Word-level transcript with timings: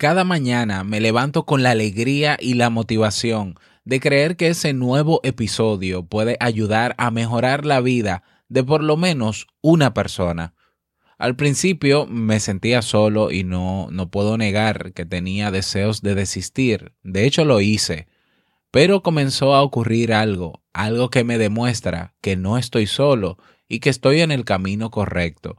Cada 0.00 0.24
mañana 0.24 0.82
me 0.82 0.98
levanto 0.98 1.44
con 1.44 1.62
la 1.62 1.72
alegría 1.72 2.38
y 2.40 2.54
la 2.54 2.70
motivación 2.70 3.56
de 3.84 4.00
creer 4.00 4.38
que 4.38 4.46
ese 4.46 4.72
nuevo 4.72 5.20
episodio 5.24 6.06
puede 6.06 6.38
ayudar 6.40 6.94
a 6.96 7.10
mejorar 7.10 7.66
la 7.66 7.82
vida 7.82 8.22
de 8.48 8.64
por 8.64 8.82
lo 8.82 8.96
menos 8.96 9.46
una 9.60 9.92
persona. 9.92 10.54
Al 11.18 11.36
principio 11.36 12.06
me 12.06 12.40
sentía 12.40 12.80
solo 12.80 13.30
y 13.30 13.44
no, 13.44 13.88
no 13.90 14.10
puedo 14.10 14.38
negar 14.38 14.94
que 14.94 15.04
tenía 15.04 15.50
deseos 15.50 16.00
de 16.00 16.14
desistir. 16.14 16.94
De 17.02 17.26
hecho 17.26 17.44
lo 17.44 17.60
hice. 17.60 18.08
Pero 18.70 19.02
comenzó 19.02 19.54
a 19.54 19.62
ocurrir 19.62 20.14
algo, 20.14 20.62
algo 20.72 21.10
que 21.10 21.24
me 21.24 21.36
demuestra 21.36 22.14
que 22.22 22.36
no 22.36 22.56
estoy 22.56 22.86
solo 22.86 23.36
y 23.68 23.80
que 23.80 23.90
estoy 23.90 24.22
en 24.22 24.30
el 24.30 24.46
camino 24.46 24.90
correcto. 24.90 25.58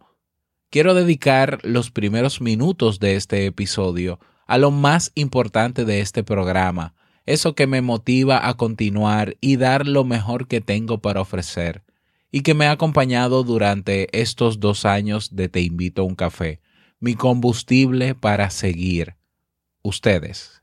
Quiero 0.71 0.95
dedicar 0.95 1.59
los 1.61 1.91
primeros 1.91 2.41
minutos 2.41 2.99
de 2.99 3.17
este 3.17 3.45
episodio 3.45 4.19
a 4.51 4.57
lo 4.57 4.69
más 4.69 5.13
importante 5.15 5.85
de 5.85 6.01
este 6.01 6.25
programa, 6.25 6.93
eso 7.25 7.55
que 7.55 7.67
me 7.67 7.81
motiva 7.81 8.49
a 8.49 8.55
continuar 8.55 9.37
y 9.39 9.55
dar 9.55 9.87
lo 9.87 10.03
mejor 10.03 10.49
que 10.49 10.59
tengo 10.59 10.97
para 10.97 11.21
ofrecer, 11.21 11.83
y 12.31 12.41
que 12.41 12.53
me 12.53 12.65
ha 12.65 12.71
acompañado 12.71 13.45
durante 13.45 14.09
estos 14.11 14.59
dos 14.59 14.83
años 14.83 15.37
de 15.37 15.47
Te 15.47 15.61
invito 15.61 16.01
a 16.01 16.05
un 16.05 16.15
café, 16.15 16.59
mi 16.99 17.15
combustible 17.15 18.13
para 18.13 18.49
seguir. 18.49 19.15
Ustedes. 19.83 20.60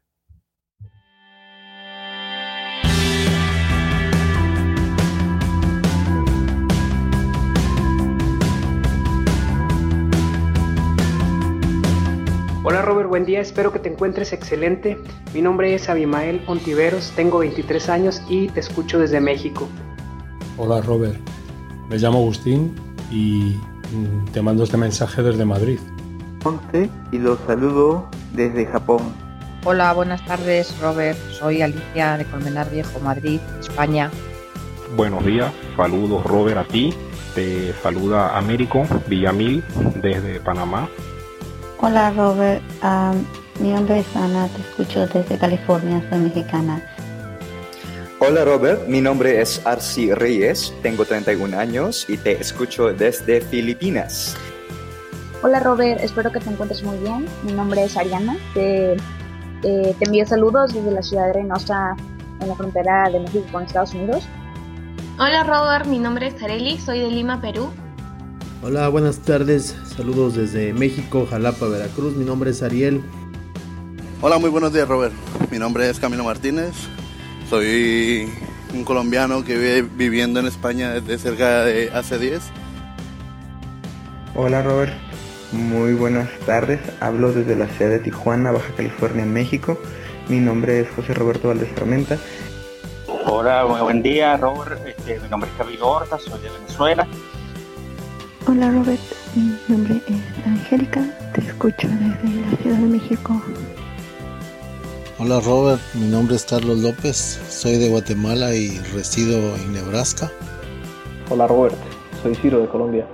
Hola 12.65 12.83
Robert, 12.83 13.09
buen 13.09 13.25
día, 13.25 13.41
espero 13.41 13.73
que 13.73 13.79
te 13.79 13.89
encuentres 13.89 14.33
excelente. 14.33 14.99
Mi 15.33 15.41
nombre 15.41 15.75
es 15.75 15.89
Abimael 15.89 16.43
Ontiveros, 16.49 17.13
tengo 17.15 17.39
23 17.39 17.89
años 17.89 18.21
y 18.29 18.49
te 18.49 18.59
escucho 18.59 18.99
desde 18.99 19.21
México. 19.21 19.69
Hola 20.57 20.81
Robert, 20.81 21.17
me 21.89 21.99
llamo 21.99 22.19
Agustín 22.19 22.75
y 23.13 23.57
mm, 23.93 24.33
te 24.33 24.43
mando 24.43 24.65
este 24.65 24.77
mensaje 24.77 25.23
desde 25.23 25.45
Madrid. 25.45 25.79
Ponte 26.43 26.91
y 27.13 27.19
los 27.19 27.39
saludo 27.47 28.09
desde 28.33 28.67
Japón. 28.67 29.03
Hola, 29.65 29.93
buenas 29.93 30.25
tardes 30.27 30.77
Robert, 30.81 31.17
soy 31.31 31.63
Alicia 31.63 32.19
de 32.19 32.25
Colmenar 32.25 32.69
Viejo, 32.73 32.99
Madrid, 32.99 33.39
España. 33.61 34.11
Buenos 34.97 35.25
días, 35.25 35.53
saludos 35.77 36.25
Robert 36.25 36.59
a 36.59 36.65
ti, 36.65 36.93
te 37.37 37.73
saluda 37.75 38.37
Américo 38.37 38.85
Villamil 39.07 39.63
desde 40.03 40.41
Panamá. 40.41 40.89
Hola 41.81 42.11
Robert, 42.11 42.61
mi 43.61 43.71
nombre 43.71 44.01
es 44.01 44.17
Ana, 44.17 44.49
te 44.49 44.63
escucho 44.63 45.07
desde 45.07 45.39
California, 45.39 46.03
soy 46.11 46.19
mexicana. 46.19 46.83
Hola 48.19 48.45
Robert, 48.45 48.89
mi 48.89 49.01
nombre 49.01 49.41
es 49.41 49.65
Arci 49.65 50.13
Reyes, 50.13 50.75
tengo 50.83 51.05
31 51.05 51.57
años 51.57 52.05
y 52.09 52.17
te 52.17 52.33
escucho 52.33 52.93
desde 52.93 53.41
Filipinas. 53.41 54.37
Hola 55.41 55.61
Robert, 55.61 56.01
espero 56.03 56.33
que 56.33 56.41
te 56.41 56.51
encuentres 56.51 56.83
muy 56.83 56.99
bien. 56.99 57.27
Mi 57.45 57.53
nombre 57.53 57.85
es 57.85 57.97
Ariana, 57.97 58.37
te, 58.55 58.95
eh, 58.95 59.95
te 59.97 60.05
envío 60.05 60.27
saludos 60.27 60.75
desde 60.75 60.91
la 60.91 61.03
ciudad 61.03 61.27
de 61.27 61.35
Reynosa 61.35 61.95
en 62.41 62.49
la 62.49 62.57
frontera 62.57 63.09
de 63.09 63.21
México 63.21 63.47
con 63.53 63.63
Estados 63.63 63.95
Unidos. 63.95 64.27
Hola 65.21 65.45
Robert, 65.45 65.87
mi 65.87 66.01
nombre 66.01 66.27
es 66.27 66.43
Areli, 66.43 66.77
soy 66.79 66.99
de 66.99 67.09
Lima, 67.09 67.41
Perú. 67.41 67.71
Hola, 68.61 68.89
buenas 68.89 69.21
tardes. 69.21 69.77
Saludos 69.97 70.35
desde 70.35 70.73
México, 70.73 71.29
Jalapa, 71.31 71.69
Veracruz. 71.69 72.17
Mi 72.17 72.25
nombre 72.25 72.51
es 72.51 72.61
Ariel. 72.61 73.01
Hola, 74.21 74.39
muy 74.39 74.51
buenos 74.51 74.73
días, 74.73 74.89
Robert. 74.89 75.15
Mi 75.53 75.61
nombre 75.61 75.89
es 75.89 76.01
Camilo 76.01 76.25
Martínez. 76.25 76.73
Soy 77.49 78.29
un 78.75 78.83
colombiano 78.83 79.45
que 79.45 79.57
vive 79.57 79.83
viviendo 79.83 80.41
en 80.41 80.47
España 80.47 80.91
desde 80.91 81.19
cerca 81.19 81.65
de 81.65 81.91
hace 81.95 82.19
10. 82.19 82.43
Hola, 84.35 84.63
Robert. 84.63 84.93
Muy 85.53 85.95
buenas 85.95 86.29
tardes. 86.45 86.81
Hablo 86.99 87.31
desde 87.31 87.55
la 87.55 87.69
ciudad 87.69 87.93
de 87.93 88.01
Tijuana, 88.01 88.51
Baja 88.51 88.75
California, 88.77 89.25
México. 89.25 89.79
Mi 90.29 90.41
nombre 90.41 90.81
es 90.81 90.91
José 90.91 91.15
Roberto 91.15 91.47
Valdés 91.47 91.73
Tormenta. 91.77 92.19
Hola, 93.25 93.63
buen 93.63 94.03
día, 94.03 94.37
Robert. 94.37 94.85
Este, 94.85 95.21
mi 95.21 95.29
nombre 95.29 95.49
es 95.49 95.57
Camilo 95.57 95.89
Horta, 95.89 96.19
soy 96.19 96.41
de 96.41 96.51
Venezuela. 96.51 97.07
Hola 98.51 98.71
Robert, 98.71 99.01
mi 99.35 99.59
nombre 99.69 100.01
es 100.07 100.47
Angélica, 100.47 101.05
te 101.35 101.43
escucho 101.43 101.87
desde 101.87 102.41
la 102.41 102.57
Ciudad 102.57 102.79
de 102.79 102.87
México. 102.87 103.43
Hola 105.19 105.39
Robert, 105.41 105.83
mi 105.93 106.07
nombre 106.07 106.37
es 106.37 106.47
Carlos 106.47 106.79
López, 106.79 107.15
soy 107.51 107.77
de 107.77 107.91
Guatemala 107.91 108.55
y 108.55 108.79
resido 108.95 109.55
en 109.55 109.75
Nebraska. 109.75 110.33
Hola 111.29 111.47
Robert, 111.47 111.77
soy 112.23 112.35
Ciro 112.37 112.61
de 112.61 112.69
Colombia. 112.69 113.07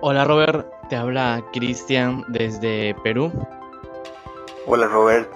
Hola 0.00 0.24
Robert, 0.24 0.66
te 0.88 0.96
habla 0.96 1.44
Cristian 1.52 2.24
desde 2.28 2.96
Perú. 3.04 3.30
Hola 4.66 4.86
Robert, 4.86 5.30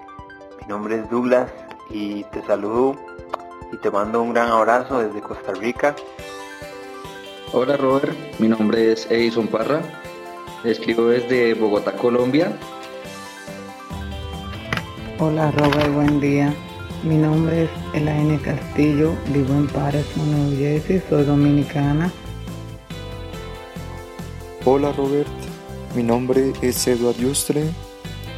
mi 0.62 0.66
nombre 0.66 0.96
es 0.96 1.10
Douglas 1.10 1.50
y 1.90 2.24
te 2.24 2.40
saludo 2.46 2.96
y 3.70 3.76
te 3.76 3.90
mando 3.90 4.22
un 4.22 4.32
gran 4.32 4.48
abrazo 4.48 5.00
desde 5.00 5.20
Costa 5.20 5.52
Rica 5.52 5.94
Hola 7.52 7.76
Robert, 7.76 8.16
mi 8.38 8.46
nombre 8.46 8.92
es 8.92 9.10
Edison 9.10 9.48
Parra, 9.48 9.82
escribo 10.62 11.06
desde 11.06 11.52
Bogotá, 11.54 11.96
Colombia. 11.96 12.56
Hola 15.18 15.50
Robert, 15.50 15.92
buen 15.92 16.20
día. 16.20 16.54
Mi 17.02 17.16
nombre 17.16 17.64
es 17.64 17.70
Elaine 17.92 18.40
Castillo, 18.40 19.16
vivo 19.34 19.52
en 19.54 19.66
Patterson, 19.66 20.30
New 20.30 20.58
Jersey, 20.58 21.02
soy 21.10 21.24
dominicana. 21.24 22.12
Hola 24.64 24.92
Robert, 24.92 25.28
mi 25.96 26.04
nombre 26.04 26.52
es 26.62 26.86
Eduard 26.86 27.16
Yustre, 27.16 27.64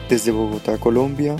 desde 0.08 0.30
Bogotá, 0.30 0.78
Colombia. 0.78 1.36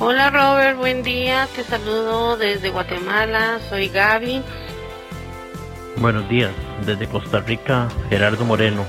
Hola 0.00 0.30
Robert, 0.30 0.76
buen 0.76 1.04
día, 1.04 1.46
te 1.54 1.62
saludo 1.62 2.36
desde 2.36 2.70
Guatemala, 2.70 3.60
soy 3.70 3.88
Gaby. 3.88 4.42
Buenos 6.00 6.28
días, 6.28 6.50
desde 6.84 7.06
Costa 7.06 7.40
Rica, 7.40 7.88
Gerardo 8.08 8.44
Moreno. 8.44 8.84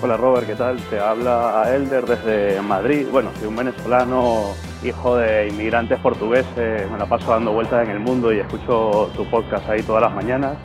Hola 0.00 0.16
Robert, 0.16 0.46
¿qué 0.46 0.54
tal? 0.54 0.78
Te 0.90 1.00
habla 1.00 1.64
Elder 1.74 2.06
desde 2.06 2.62
Madrid. 2.62 3.06
Bueno, 3.10 3.30
soy 3.38 3.48
un 3.48 3.56
venezolano, 3.56 4.54
hijo 4.84 5.16
de 5.16 5.48
inmigrantes 5.48 5.98
portugueses, 5.98 6.88
me 6.90 6.96
la 6.96 7.06
paso 7.06 7.32
dando 7.32 7.52
vueltas 7.52 7.84
en 7.84 7.90
el 7.90 7.98
mundo 7.98 8.32
y 8.32 8.38
escucho 8.38 9.10
tu 9.16 9.28
podcast 9.28 9.68
ahí 9.68 9.82
todas 9.82 10.02
las 10.02 10.14
mañanas. 10.14 10.56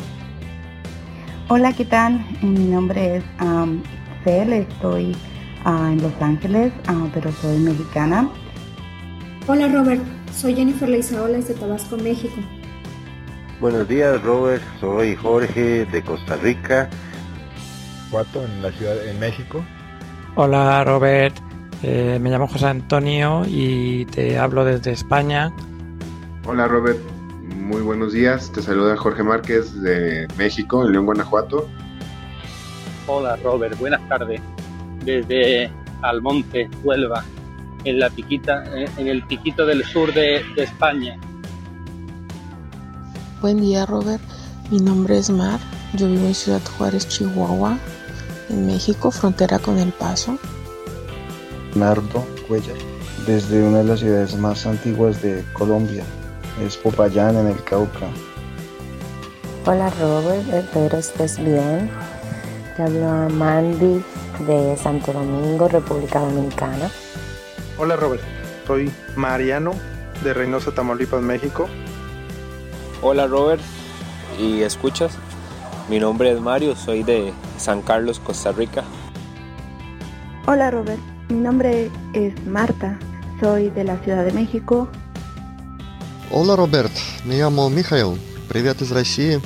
Hola, 1.49 1.73
¿qué 1.73 1.85
tal? 1.85 2.23
Mi 2.43 2.65
nombre 2.65 3.17
es 3.17 3.23
um, 3.41 3.81
Cel, 4.23 4.53
estoy 4.53 5.17
uh, 5.65 5.87
en 5.87 6.01
Los 6.01 6.13
Ángeles, 6.21 6.71
uh, 6.89 7.09
pero 7.11 7.31
soy 7.31 7.57
mexicana. 7.57 8.29
Hola 9.47 9.67
Robert, 9.67 10.03
soy 10.31 10.55
Jennifer 10.55 10.87
Leizaola 10.87 11.37
desde 11.37 11.55
Tabasco, 11.55 11.97
México. 11.97 12.39
Buenos 13.63 13.87
días, 13.87 14.21
Robert. 14.23 14.61
Soy 14.81 15.15
Jorge 15.15 15.85
de 15.85 16.01
Costa 16.03 16.35
Rica. 16.35 16.89
Cuatro 18.11 18.43
en 18.43 18.61
la 18.61 18.73
ciudad 18.73 19.07
en 19.07 19.17
México. 19.21 19.63
Hola, 20.35 20.83
Robert. 20.83 21.33
Eh, 21.81 22.19
me 22.21 22.29
llamo 22.29 22.49
José 22.49 22.65
Antonio 22.65 23.43
y 23.47 24.03
te 24.07 24.37
hablo 24.37 24.65
desde 24.65 24.91
España. 24.91 25.53
Hola, 26.45 26.67
Robert. 26.67 26.99
Muy 27.55 27.81
buenos 27.81 28.11
días. 28.11 28.51
Te 28.51 28.61
saluda 28.61 28.97
Jorge 28.97 29.23
Márquez 29.23 29.81
de 29.81 30.27
México, 30.37 30.83
en 30.83 30.91
León, 30.91 31.05
Guanajuato. 31.05 31.69
Hola, 33.07 33.37
Robert. 33.37 33.79
Buenas 33.79 34.05
tardes. 34.09 34.41
Desde 35.05 35.71
Almonte, 36.01 36.69
Huelva, 36.83 37.23
en 37.85 37.99
la 37.99 38.09
piquita, 38.09 38.65
en 38.97 39.07
el 39.07 39.23
piquito 39.23 39.65
del 39.65 39.85
sur 39.85 40.13
de, 40.13 40.43
de 40.53 40.63
España. 40.63 41.17
Buen 43.43 43.59
día 43.59 43.85
Robert, 43.85 44.21
mi 44.71 44.79
nombre 44.79 45.17
es 45.17 45.29
Mar, 45.29 45.59
yo 45.95 46.07
vivo 46.07 46.27
en 46.27 46.33
Ciudad 46.33 46.61
Juárez, 46.77 47.09
Chihuahua, 47.09 47.77
en 48.47 48.67
México, 48.67 49.11
frontera 49.11 49.59
con 49.59 49.77
El 49.77 49.91
Paso. 49.91 50.37
Nardo 51.75 52.25
Cuellar, 52.47 52.77
desde 53.27 53.61
una 53.61 53.79
de 53.79 53.83
las 53.83 53.99
ciudades 53.99 54.37
más 54.37 54.65
antiguas 54.65 55.21
de 55.21 55.43
Colombia, 55.51 56.05
es 56.65 56.77
Popayán 56.77 57.35
en 57.35 57.47
el 57.47 57.61
Cauca. 57.65 58.07
Hola 59.65 59.91
Robert, 59.99 60.47
espero 60.53 60.97
estés 60.97 61.37
bien. 61.37 61.91
Te 62.77 62.83
hablo 62.83 63.29
Mandy 63.29 64.01
de 64.47 64.77
Santo 64.81 65.11
Domingo, 65.11 65.67
República 65.67 66.19
Dominicana. 66.21 66.89
Hola 67.77 67.97
Robert, 67.97 68.23
soy 68.65 68.89
Mariano 69.17 69.73
de 70.23 70.33
Reynosa, 70.33 70.71
Tamaulipas, 70.71 71.21
México. 71.21 71.67
Hola 73.02 73.26
Robert, 73.26 73.62
¿y 74.38 74.62
escuchas? 74.62 75.12
Mi 75.88 75.98
nombre 75.98 76.32
es 76.32 76.40
Mario, 76.40 76.76
soy 76.76 77.02
de 77.02 77.32
San 77.56 77.82
Carlos, 77.82 78.20
Costa 78.20 78.52
Rica. 78.52 78.84
Hola 80.46 80.70
Robert, 80.70 81.00
mi 81.28 81.40
nombre 81.40 81.90
es 82.12 82.34
Marta, 82.46 82.98
soy 83.40 83.70
de 83.70 83.84
la 83.84 83.96
Ciudad 83.98 84.24
de 84.24 84.32
México. 84.32 84.88
Hola 86.30 86.56
Роберт, 86.56 86.92
me 87.24 87.36
llamo 87.36 87.70
Михаил, 87.70 88.18
привет 88.48 88.82
из 88.82 88.92
России 88.92 89.40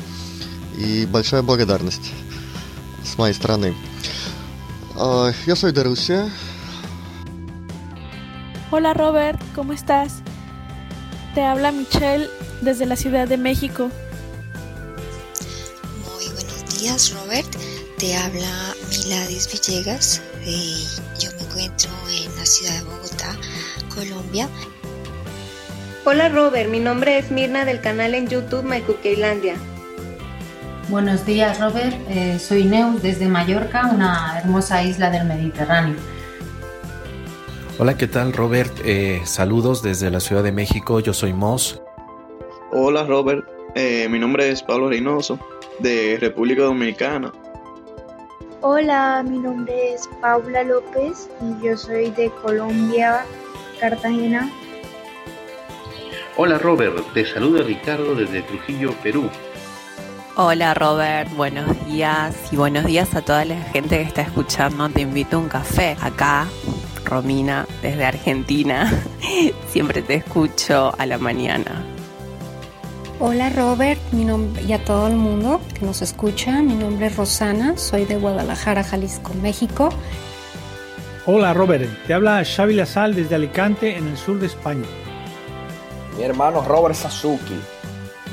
и 0.76 1.06
большая 1.06 1.42
благодарность 1.42 2.12
с 3.04 3.18
моей 3.18 3.34
стороны. 3.34 3.74
Я 5.46 5.54
soy 5.54 5.72
de 5.72 5.84
Rusia. 5.84 6.28
Hola 8.70 8.94
Robert, 8.94 9.40
¿cómo 9.54 9.72
estás? 9.72 10.22
Te 11.34 11.44
habla 11.44 11.72
Michelle 11.72 12.28
desde 12.61 12.85
la 12.85 12.95
Ciudad 12.95 13.27
de 13.27 13.37
México. 13.37 13.89
Muy 16.05 16.25
buenos 16.25 16.79
días 16.79 17.13
Robert, 17.13 17.47
te 17.97 18.15
habla 18.15 18.75
Miladis 18.89 19.49
Villegas, 19.51 20.21
eh, 20.45 20.83
yo 21.19 21.29
me 21.37 21.43
encuentro 21.43 21.89
en 22.09 22.35
la 22.35 22.45
ciudad 22.45 22.73
de 22.73 22.83
Bogotá, 22.83 23.35
Colombia. 23.93 24.49
Hola 26.05 26.29
Robert, 26.29 26.69
mi 26.69 26.79
nombre 26.79 27.17
es 27.17 27.31
Mirna 27.31 27.65
del 27.65 27.81
canal 27.81 28.15
en 28.15 28.27
YouTube 28.27 28.63
MyCookielandia. 28.63 29.55
Buenos 30.89 31.25
días 31.25 31.59
Robert, 31.59 31.95
eh, 32.09 32.39
soy 32.39 32.63
Neus 32.63 33.01
desde 33.01 33.27
Mallorca, 33.27 33.87
una 33.93 34.39
hermosa 34.39 34.83
isla 34.83 35.09
del 35.09 35.25
Mediterráneo. 35.25 35.95
Hola, 37.79 37.95
¿qué 37.95 38.07
tal 38.07 38.33
Robert? 38.33 38.73
Eh, 38.85 39.21
saludos 39.25 39.83
desde 39.83 40.09
la 40.09 40.19
Ciudad 40.19 40.43
de 40.43 40.51
México, 40.51 40.99
yo 40.99 41.13
soy 41.13 41.33
Moss. 41.33 41.79
Hola 42.89 43.03
Robert, 43.03 43.45
eh, 43.75 44.07
mi 44.09 44.17
nombre 44.17 44.47
es 44.47 44.63
Pablo 44.63 44.87
Reynoso, 44.87 45.37
de 45.79 46.17
República 46.21 46.61
Dominicana. 46.61 47.33
Hola, 48.61 49.25
mi 49.27 49.39
nombre 49.39 49.93
es 49.93 50.07
Paula 50.21 50.63
López 50.63 51.29
y 51.41 51.65
yo 51.65 51.75
soy 51.75 52.11
de 52.11 52.31
Colombia, 52.41 53.25
Cartagena. 53.81 54.49
Hola 56.37 56.59
Robert, 56.59 56.95
te 57.13 57.25
saluda 57.25 57.61
Ricardo 57.61 58.15
desde 58.15 58.41
Trujillo, 58.43 58.93
Perú. 59.03 59.29
Hola 60.37 60.73
Robert, 60.73 61.29
buenos 61.35 61.67
días 61.87 62.37
y 62.53 62.55
buenos 62.55 62.85
días 62.85 63.13
a 63.15 63.21
toda 63.21 63.43
la 63.43 63.61
gente 63.63 63.97
que 63.97 64.03
está 64.03 64.21
escuchando. 64.21 64.87
Te 64.87 65.01
invito 65.01 65.35
a 65.35 65.39
un 65.41 65.49
café 65.49 65.97
acá, 66.01 66.47
Romina, 67.03 67.67
desde 67.81 68.05
Argentina. 68.05 68.89
Siempre 69.67 70.01
te 70.01 70.13
escucho 70.13 70.95
a 70.97 71.05
la 71.05 71.17
mañana. 71.17 71.96
Hola 73.19 73.49
Robert 73.49 73.99
mi 74.11 74.25
nombre, 74.25 74.61
y 74.61 74.73
a 74.73 74.85
todo 74.85 75.07
el 75.07 75.15
mundo 75.15 75.59
que 75.73 75.83
nos 75.83 76.03
escucha. 76.03 76.61
Mi 76.61 76.75
nombre 76.75 77.07
es 77.07 77.15
Rosana, 77.15 77.75
soy 77.75 78.05
de 78.05 78.15
Guadalajara, 78.15 78.83
Jalisco, 78.83 79.33
México. 79.41 79.89
Hola 81.25 81.51
Robert, 81.55 81.89
te 82.05 82.13
habla 82.13 82.43
Xavi 82.45 82.75
Lazal 82.75 83.15
desde 83.15 83.33
Alicante 83.33 83.97
en 83.97 84.07
el 84.07 84.17
sur 84.17 84.37
de 84.37 84.45
España. 84.45 84.85
Mi 86.15 86.25
hermano 86.25 86.61
Robert 86.61 86.93
Sasuki, 86.93 87.59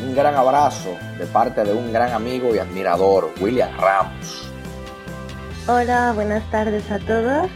un 0.07 0.15
gran 0.15 0.35
abrazo 0.35 0.91
de 1.19 1.25
parte 1.25 1.65
de 1.65 1.73
un 1.73 1.91
gran 1.91 2.13
amigo 2.13 2.55
y 2.55 2.59
admirador, 2.59 3.33
William 3.41 3.71
Ramos. 3.79 4.53
Hola, 5.67 6.13
buenas 6.15 6.45
tardes 6.51 6.91
a 6.91 6.99
todos. 6.99 7.51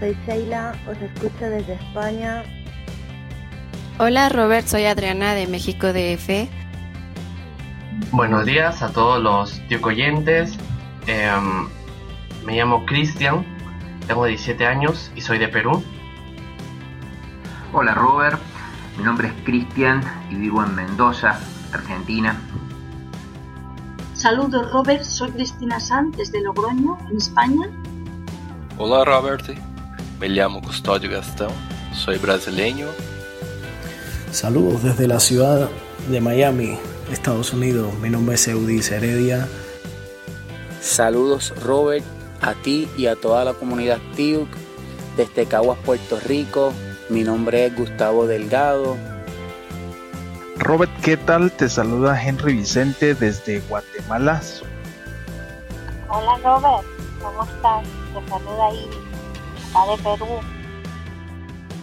Soy 0.00 0.16
Sheila, 0.26 0.72
os 0.90 0.96
escucho 0.96 1.44
desde 1.44 1.74
España. 1.74 2.42
Hola 3.96 4.28
Robert, 4.28 4.66
soy 4.66 4.86
Adriana 4.86 5.34
de 5.34 5.46
México 5.46 5.92
DF. 5.92 6.48
Buenos 8.10 8.44
días 8.44 8.82
a 8.82 8.88
todos 8.88 9.22
los 9.22 9.62
oyentes. 9.84 10.58
Em, 11.06 11.68
me 12.44 12.56
llamo 12.56 12.84
Cristian, 12.86 13.46
tengo 14.08 14.24
17 14.26 14.66
años 14.66 15.12
y 15.14 15.20
soy 15.20 15.38
de 15.38 15.46
Perú. 15.46 15.80
Hola 17.72 17.94
Robert, 17.94 18.40
mi 18.98 19.04
nombre 19.04 19.28
es 19.28 19.34
Cristian 19.44 20.02
y 20.28 20.34
vivo 20.34 20.64
en 20.64 20.74
Mendoza, 20.74 21.38
Argentina. 21.72 22.36
Saludos 24.14 24.72
Robert, 24.72 25.04
soy 25.04 25.30
Cristina 25.30 25.78
Sanz 25.78 26.16
desde 26.16 26.42
Logroño, 26.42 26.98
en 27.08 27.16
España. 27.16 27.70
Hola 28.76 29.04
Robert, 29.04 29.56
me 30.18 30.28
llamo 30.30 30.60
Custodio 30.60 31.08
Gastón, 31.12 31.52
soy 31.92 32.18
brasileño. 32.18 32.88
Saludos 34.34 34.82
desde 34.82 35.06
la 35.06 35.20
ciudad 35.20 35.68
de 36.10 36.20
Miami, 36.20 36.76
Estados 37.08 37.52
Unidos. 37.52 37.94
Mi 38.00 38.10
nombre 38.10 38.34
es 38.34 38.48
Eudis 38.48 38.90
Heredia. 38.90 39.46
Saludos 40.80 41.54
Robert, 41.62 42.04
a 42.40 42.54
ti 42.54 42.88
y 42.98 43.06
a 43.06 43.14
toda 43.14 43.44
la 43.44 43.54
comunidad 43.54 43.98
TIUC 44.16 44.48
desde 45.16 45.46
Caguas, 45.46 45.78
Puerto 45.84 46.18
Rico. 46.18 46.72
Mi 47.08 47.22
nombre 47.22 47.66
es 47.66 47.76
Gustavo 47.76 48.26
Delgado. 48.26 48.96
Robert, 50.56 50.90
¿qué 51.00 51.16
tal? 51.16 51.52
Te 51.52 51.68
saluda 51.68 52.20
Henry 52.20 52.54
Vicente 52.54 53.14
desde 53.14 53.60
Guatemala. 53.60 54.42
Hola 56.08 56.38
Robert, 56.42 56.84
¿cómo 57.22 57.44
estás? 57.44 57.84
Te 58.12 58.28
saluda 58.28 58.74
Iris, 58.74 59.96
de 59.96 60.02
Perú. 60.02 60.53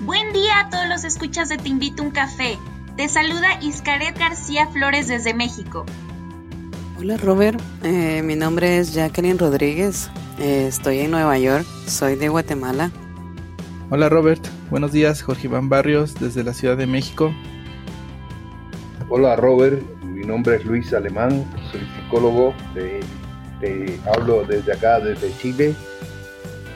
Buen 0.04 0.34
día 0.34 0.62
a 0.62 0.70
todos 0.72 0.88
los 0.88 1.04
escuchas 1.04 1.48
de 1.48 1.58
Te 1.58 1.70
Invito 1.70 2.02
a 2.02 2.06
un 2.08 2.12
Café. 2.12 2.58
Te 2.98 3.08
saluda 3.08 3.60
Iscaret 3.62 4.18
García 4.18 4.66
Flores 4.66 5.08
desde 5.08 5.36
México. 5.36 5.86
Hola 6.98 7.18
Robert, 7.18 7.62
eh, 7.84 8.24
mi 8.24 8.36
nombre 8.36 8.80
es 8.80 8.96
Jacqueline 8.96 9.38
Rodríguez, 9.38 10.10
eh, 10.40 10.66
estoy 10.68 11.02
en 11.02 11.12
Nueva 11.12 11.38
York, 11.38 11.68
soy 11.86 12.16
de 12.16 12.30
Guatemala. 12.30 12.90
Hola 13.92 14.10
Robert, 14.10 14.44
buenos 14.72 14.92
días, 14.92 15.22
Jorge 15.22 15.46
Iván 15.46 15.70
Barrios 15.70 16.16
desde 16.16 16.44
la 16.44 16.56
Ciudad 16.56 16.78
de 16.78 16.88
México. 16.88 17.32
Hola 19.08 19.36
Robert, 19.36 19.84
mi 20.04 20.26
nombre 20.26 20.56
es 20.56 20.66
Luis 20.66 20.92
Alemán, 20.94 21.46
soy 21.72 21.82
psicólogo, 21.96 22.56
te, 22.74 23.02
te 23.60 24.00
hablo 24.12 24.46
desde 24.46 24.74
acá, 24.74 25.00
desde 25.00 25.32
Chile. 25.38 25.76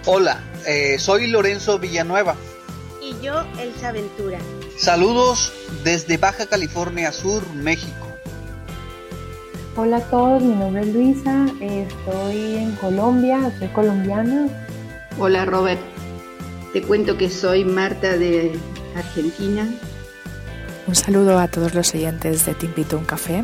Hola, 0.06 0.44
eh, 0.68 1.00
soy 1.00 1.26
Lorenzo 1.26 1.80
Villanueva. 1.80 2.36
Y 3.20 3.26
yo, 3.26 3.44
Elsa 3.60 3.92
Ventura. 3.92 4.40
Saludos 4.78 5.52
desde 5.84 6.18
Baja 6.18 6.46
California 6.46 7.12
Sur, 7.12 7.44
México. 7.54 8.06
Hola 9.78 9.98
a 9.98 10.02
todos, 10.02 10.42
mi 10.42 10.56
nombre 10.56 10.84
es 10.84 10.94
Luisa, 10.94 11.48
estoy 11.60 12.56
en 12.56 12.72
Colombia, 12.78 13.52
soy 13.60 13.68
colombiana. 13.70 14.48
Hola 15.20 15.44
Robert, 15.44 15.82
te 16.72 16.82
cuento 16.82 17.18
que 17.18 17.30
soy 17.30 17.66
Marta 17.66 18.18
de 18.18 18.58
Argentina. 18.96 19.68
Un 20.88 20.96
saludo 20.96 21.40
a 21.40 21.50
todos 21.50 21.74
los 21.74 21.94
oyentes 21.94 22.46
de 22.46 22.54
Te 22.54 22.68
Invito 22.68 22.96
a 22.96 23.00
un 23.00 23.06
Café. 23.06 23.44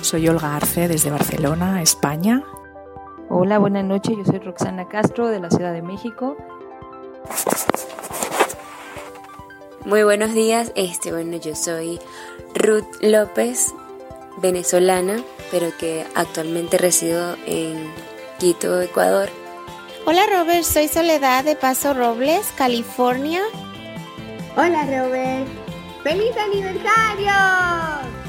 Soy 0.00 0.28
Olga 0.28 0.56
Arce 0.56 0.88
desde 0.88 1.10
Barcelona, 1.10 1.82
España. 1.82 2.42
Hola, 3.28 3.58
buenas 3.58 3.84
noches. 3.84 4.16
Yo 4.16 4.24
soy 4.24 4.38
Roxana 4.38 4.88
Castro 4.88 5.28
de 5.28 5.40
la 5.40 5.50
Ciudad 5.50 5.74
de 5.74 5.82
México. 5.82 6.36
Muy 9.84 10.02
buenos 10.02 10.34
días. 10.34 10.72
Este, 10.74 11.10
bueno, 11.10 11.38
yo 11.38 11.56
soy 11.56 11.98
Ruth 12.54 12.84
López, 13.00 13.74
venezolana, 14.36 15.22
pero 15.50 15.68
que 15.78 16.04
actualmente 16.14 16.76
resido 16.76 17.34
en 17.46 17.90
Quito, 18.38 18.80
Ecuador. 18.82 19.30
Hola 20.04 20.26
Robert, 20.26 20.64
soy 20.64 20.86
Soledad 20.86 21.44
de 21.44 21.56
Paso 21.56 21.94
Robles, 21.94 22.52
California. 22.56 23.40
Hola 24.56 24.84
Robert, 24.84 25.48
¡Feliz 26.02 26.36
aniversario! 26.36 27.32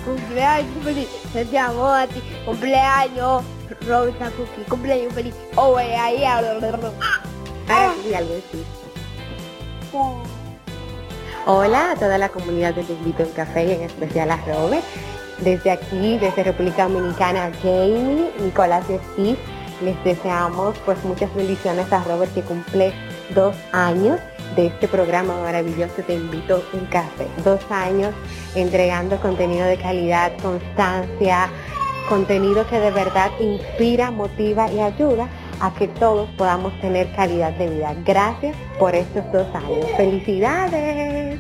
Cumpleaños 0.06 0.84
feliz, 0.84 1.08
te 1.34 1.58
amo 1.58 1.88
a 1.88 2.08
ti, 2.08 2.22
cumpleaños, 2.46 3.44
Robert 3.88 4.18
Cookie, 4.18 4.64
cumpleaños 4.70 5.14
feliz. 5.14 5.36
Oh, 5.56 5.78
ahora 5.78 6.10
sí, 8.04 8.14
algo 8.14 8.36
así. 8.36 8.66
Hola 11.48 11.92
a 11.92 11.96
toda 11.96 12.20
la 12.20 12.30
comunidad 12.30 12.76
de 12.76 12.84
Te 12.84 12.94
Invito 12.94 13.24
un 13.24 13.32
Café 13.32 13.66
y 13.66 13.72
en 13.72 13.82
especial 13.82 14.30
a 14.30 14.38
Robert. 14.46 14.84
Desde 15.40 15.72
aquí, 15.72 16.20
desde 16.20 16.44
República 16.44 16.88
Dominicana, 16.88 17.52
Jamie, 17.64 18.30
Nicolás 18.40 18.86
y 18.88 19.00
Steve, 19.14 19.38
les 19.82 20.04
deseamos 20.04 20.78
pues 20.86 21.04
muchas 21.04 21.34
bendiciones 21.34 21.92
a 21.92 22.04
Robert 22.04 22.32
que 22.36 22.44
cumple 22.44 22.94
dos 23.34 23.56
años 23.72 24.20
de 24.56 24.68
este 24.68 24.88
programa 24.88 25.34
maravilloso 25.42 26.04
Te 26.06 26.14
Invito 26.14 26.64
un 26.74 26.86
Café. 26.86 27.26
Dos 27.44 27.60
años 27.72 28.14
entregando 28.54 29.20
contenido 29.20 29.66
de 29.66 29.78
calidad, 29.78 30.34
constancia, 30.44 31.50
contenido 32.08 32.68
que 32.68 32.80
de 32.80 32.92
verdad 32.92 33.32
inspira, 33.40 34.12
motiva 34.12 34.72
y 34.72 34.80
ayuda 34.80 35.28
a 35.62 35.72
que 35.74 35.88
todos 35.88 36.28
podamos 36.32 36.74
tener 36.82 37.12
calidad 37.16 37.54
de 37.54 37.70
vida. 37.70 37.96
Gracias 38.04 38.56
por 38.80 38.96
estos 38.96 39.24
dos 39.32 39.48
años. 39.54 39.86
¡Felicidades! 39.96 41.40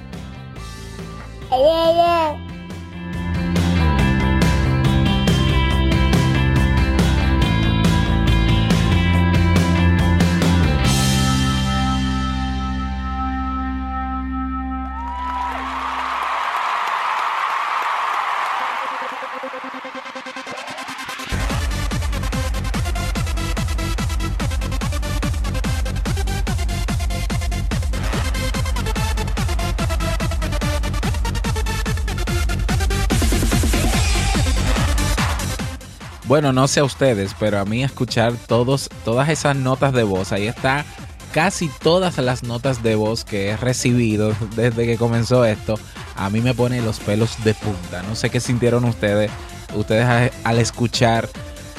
Bueno, 36.42 36.60
no 36.60 36.68
sé 36.68 36.80
a 36.80 36.84
ustedes, 36.84 37.36
pero 37.40 37.60
a 37.60 37.66
mí 37.66 37.84
escuchar 37.84 38.34
todos, 38.48 38.90
todas 39.06 39.30
esas 39.30 39.56
notas 39.56 39.94
de 39.94 40.02
voz, 40.02 40.32
ahí 40.32 40.48
está 40.48 40.86
casi 41.32 41.70
todas 41.84 42.18
las 42.18 42.42
notas 42.42 42.82
de 42.82 42.96
voz 42.96 43.24
que 43.24 43.50
he 43.50 43.58
recibido 43.58 44.34
desde 44.56 44.88
que 44.88 44.98
comenzó 44.98 45.46
esto, 45.46 45.78
a 46.16 46.32
mí 46.32 46.42
me 46.42 46.56
pone 46.56 46.82
los 46.82 47.00
pelos 47.00 47.44
de 47.44 47.54
punta. 47.54 48.02
No 48.10 48.16
sé 48.16 48.32
qué 48.32 48.40
sintieron 48.40 48.86
ustedes, 48.86 49.30
ustedes 49.76 50.32
al 50.44 50.58
escuchar 50.58 51.30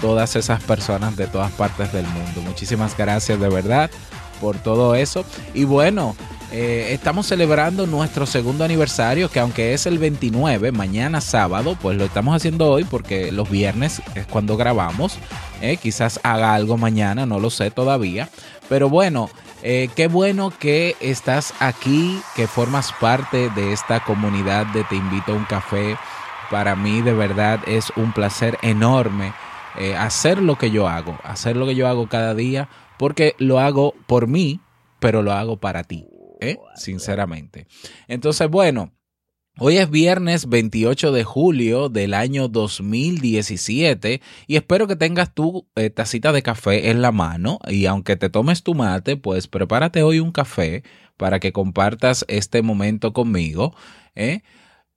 todas 0.01 0.37
esas 0.37 0.63
personas 0.63 1.17
de 1.17 1.27
todas 1.27 1.51
partes 1.51 1.93
del 1.93 2.07
mundo. 2.07 2.43
Muchísimas 2.43 2.97
gracias 2.97 3.41
de 3.41 3.49
verdad 3.49 3.91
por 4.41 4.59
todo 4.59 4.95
eso. 4.95 5.25
Y 5.55 5.65
bueno, 5.65 6.15
eh, 6.55 6.93
estamos 6.93 7.27
celebrando 7.27 7.87
nuestro 7.87 8.27
segundo 8.27 8.63
aniversario, 8.63 9.31
que 9.31 9.41
aunque 9.41 9.73
es 9.73 9.87
el 9.87 9.99
29, 9.99 10.71
mañana 10.71 11.23
sábado, 11.23 11.79
pues 11.81 11.97
lo 11.97 12.05
estamos 12.05 12.37
haciendo 12.37 12.71
hoy 12.71 12.85
porque 12.85 13.33
los 13.33 13.49
viernes 13.49 14.03
es 14.15 14.27
cuando 14.27 14.59
grabamos. 14.59 15.17
Eh, 15.63 15.79
quizás 15.79 16.21
haga 16.23 16.53
algo 16.53 16.77
mañana, 16.77 17.25
no 17.25 17.41
lo 17.41 17.49
sé 17.49 17.71
todavía. 17.71 18.29
Pero 18.69 18.91
bueno, 18.91 19.31
eh, 19.63 19.89
qué 19.97 20.09
bueno 20.09 20.53
que 20.59 20.95
estás 21.01 21.55
aquí, 21.59 22.21
que 22.37 22.47
formas 22.47 22.93
parte 23.01 23.49
de 23.49 23.73
esta 23.73 24.05
comunidad 24.05 24.67
de 24.67 24.85
Te 24.85 24.97
invito 24.97 25.33
a 25.33 25.37
un 25.37 25.47
café. 25.47 25.97
Para 26.51 26.77
mí 26.77 27.01
de 27.01 27.15
verdad 27.15 27.61
es 27.67 27.91
un 27.97 28.13
placer 28.13 28.59
enorme 28.61 29.33
hacer 29.99 30.43
lo 30.43 30.59
que 30.59 30.71
yo 30.71 30.87
hago, 30.87 31.19
hacer 31.25 31.57
lo 31.57 31.65
que 31.65 31.75
yo 31.75 31.89
hago 31.89 32.07
cada 32.07 32.35
día, 32.35 32.69
porque 32.99 33.35
lo 33.39 33.59
hago 33.59 33.95
por 34.07 34.27
mí, 34.27 34.61
pero 34.99 35.23
lo 35.23 35.33
hago 35.33 35.57
para 35.57 35.83
ti. 35.83 36.12
¿Eh? 36.43 36.59
sinceramente. 36.75 37.67
Entonces, 38.09 38.49
bueno. 38.49 38.93
Hoy 39.59 39.77
es 39.77 39.91
viernes 39.91 40.49
28 40.49 41.13
de 41.13 41.25
julio 41.25 41.91
del 41.91 42.15
año 42.15 42.49
2017 42.49 44.23
y 44.47 44.57
espero 44.57 44.87
que 44.87 44.97
tengas 44.97 45.35
tu 45.35 45.69
eh, 45.77 45.91
tacita 45.91 46.33
de 46.33 46.43
café 46.43 46.89
en 46.89 47.03
la 47.03 47.13
mano 47.13 47.59
y 47.69 47.85
aunque 47.85 48.17
te 48.17 48.31
tomes 48.31 48.63
tu 48.63 48.73
mate, 48.75 49.19
pues 49.19 49.49
prepárate 49.49 50.03
hoy 50.03 50.21
un 50.21 50.33
café 50.33 50.85
para 51.19 51.39
que 51.39 51.53
compartas 51.53 52.25
este 52.29 52.63
momento 52.63 53.13
conmigo. 53.13 53.77
¿eh? 54.15 54.41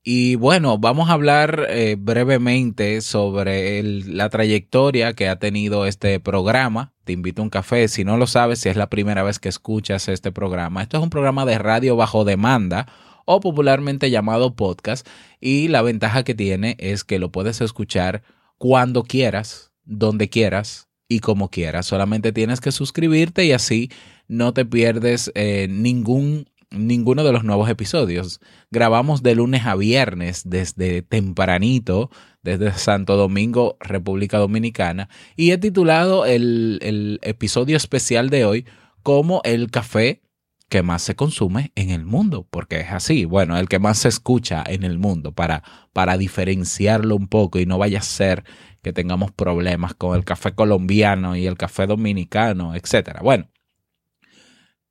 Y 0.02 0.36
bueno, 0.36 0.78
vamos 0.78 1.10
a 1.10 1.12
hablar 1.12 1.68
brevemente 1.98 3.02
sobre 3.02 3.82
la 3.82 4.30
trayectoria 4.30 5.12
que 5.12 5.28
ha 5.28 5.38
tenido 5.38 5.84
este 5.84 6.18
programa 6.18 6.95
te 7.06 7.12
invito 7.12 7.40
a 7.40 7.44
un 7.44 7.50
café. 7.50 7.88
Si 7.88 8.04
no 8.04 8.16
lo 8.16 8.26
sabes, 8.26 8.58
si 8.58 8.68
es 8.68 8.76
la 8.76 8.90
primera 8.90 9.22
vez 9.22 9.38
que 9.38 9.48
escuchas 9.48 10.08
este 10.08 10.32
programa, 10.32 10.82
esto 10.82 10.98
es 10.98 11.02
un 11.02 11.08
programa 11.08 11.46
de 11.46 11.56
radio 11.56 11.96
bajo 11.96 12.24
demanda 12.24 12.86
o 13.24 13.40
popularmente 13.40 14.10
llamado 14.10 14.54
podcast 14.54 15.06
y 15.40 15.68
la 15.68 15.82
ventaja 15.82 16.24
que 16.24 16.34
tiene 16.34 16.76
es 16.78 17.04
que 17.04 17.18
lo 17.18 17.30
puedes 17.30 17.60
escuchar 17.60 18.22
cuando 18.58 19.04
quieras, 19.04 19.72
donde 19.84 20.28
quieras 20.28 20.88
y 21.08 21.20
como 21.20 21.48
quieras. 21.48 21.86
Solamente 21.86 22.32
tienes 22.32 22.60
que 22.60 22.72
suscribirte 22.72 23.44
y 23.44 23.52
así 23.52 23.90
no 24.26 24.52
te 24.52 24.64
pierdes 24.64 25.30
eh, 25.36 25.68
ningún 25.70 26.48
ninguno 26.70 27.24
de 27.24 27.32
los 27.32 27.44
nuevos 27.44 27.68
episodios. 27.70 28.40
Grabamos 28.70 29.22
de 29.22 29.34
lunes 29.34 29.66
a 29.66 29.74
viernes 29.76 30.42
desde 30.44 31.02
tempranito 31.02 32.10
desde 32.46 32.72
Santo 32.78 33.16
Domingo, 33.16 33.76
República 33.80 34.38
Dominicana, 34.38 35.08
y 35.34 35.50
he 35.50 35.58
titulado 35.58 36.24
el, 36.24 37.18
episodio 37.22 37.76
especial 37.76 38.30
de 38.30 38.44
hoy 38.44 38.66
como 39.02 39.40
el 39.44 39.70
café 39.70 40.22
que 40.68 40.82
más 40.82 41.02
se 41.02 41.16
consume 41.16 41.72
en 41.74 41.90
el 41.90 42.04
mundo, 42.04 42.46
porque 42.48 42.80
es 42.80 42.90
así, 42.90 43.24
bueno, 43.24 43.56
el 43.56 43.68
que 43.68 43.78
más 43.78 43.98
se 43.98 44.08
escucha 44.08 44.64
en 44.66 44.84
el 44.84 44.98
mundo, 44.98 45.32
para, 45.32 45.62
para 45.92 46.16
diferenciarlo 46.16 47.14
un 47.14 47.28
poco 47.28 47.58
y 47.58 47.66
no 47.66 47.78
vaya 47.78 47.98
a 47.98 48.02
ser 48.02 48.44
que 48.82 48.92
tengamos 48.92 49.32
problemas 49.32 49.94
con 49.94 50.16
el 50.16 50.24
café 50.24 50.54
colombiano 50.54 51.36
y 51.36 51.46
el 51.46 51.56
café 51.56 51.86
dominicano, 51.86 52.74
etcétera. 52.74 53.20
Bueno, 53.22 53.48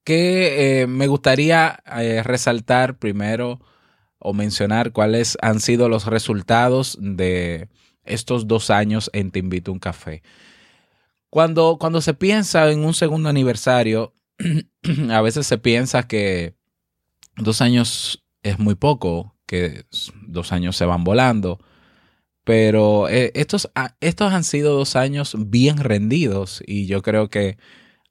que 0.06 0.82
eh, 0.82 0.88
me 0.88 1.08
gustaría 1.08 1.84
eh, 1.98 2.24
resaltar 2.24 2.98
primero 3.00 3.60
o 4.20 4.34
mencionar 4.34 4.94
cuáles 4.94 5.38
han 5.42 5.60
sido 5.60 5.90
los 5.90 6.06
resultados 6.06 6.98
de 7.02 7.68
estos 8.04 8.48
dos 8.48 8.70
años 8.70 9.10
en 9.14 9.32
Te 9.32 9.40
Invito 9.40 9.72
a 9.72 9.74
un 9.74 9.80
Café. 9.80 10.22
Cuando, 11.30 11.78
cuando 11.80 12.02
se 12.02 12.14
piensa 12.14 12.72
en 12.72 12.86
un 12.86 12.94
segundo 12.94 13.30
aniversario, 13.30 14.14
a 15.12 15.22
veces 15.22 15.48
se 15.48 15.58
piensa 15.58 16.08
que 16.08 16.56
dos 17.36 17.62
años 17.62 18.24
es 18.44 18.60
muy 18.60 18.76
poco, 18.76 19.36
que 19.48 19.86
dos 20.28 20.52
años 20.52 20.78
se 20.78 20.86
van 20.86 21.04
volando, 21.04 21.60
pero 22.44 23.10
eh, 23.10 23.32
estos, 23.34 23.72
ah, 23.74 23.96
estos 24.02 24.32
han 24.32 24.44
sido 24.44 24.78
dos 24.78 24.96
años 24.96 25.36
bien 25.36 25.78
rendidos 25.78 26.62
y 26.66 26.86
yo 26.86 27.02
creo 27.02 27.30
que 27.30 27.58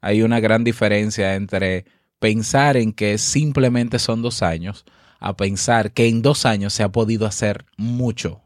hay 0.04 0.22
una 0.22 0.38
gran 0.38 0.62
diferencia 0.64 1.34
entre 1.34 1.86
pensar 2.18 2.76
en 2.76 2.92
que 2.92 3.16
simplemente 3.16 3.98
son 3.98 4.20
dos 4.20 4.42
años 4.42 4.84
a 5.18 5.34
pensar 5.34 5.92
que 5.92 6.08
en 6.08 6.20
dos 6.20 6.44
años 6.44 6.74
se 6.74 6.82
ha 6.82 6.92
podido 6.92 7.24
hacer 7.24 7.64
mucho. 7.78 8.42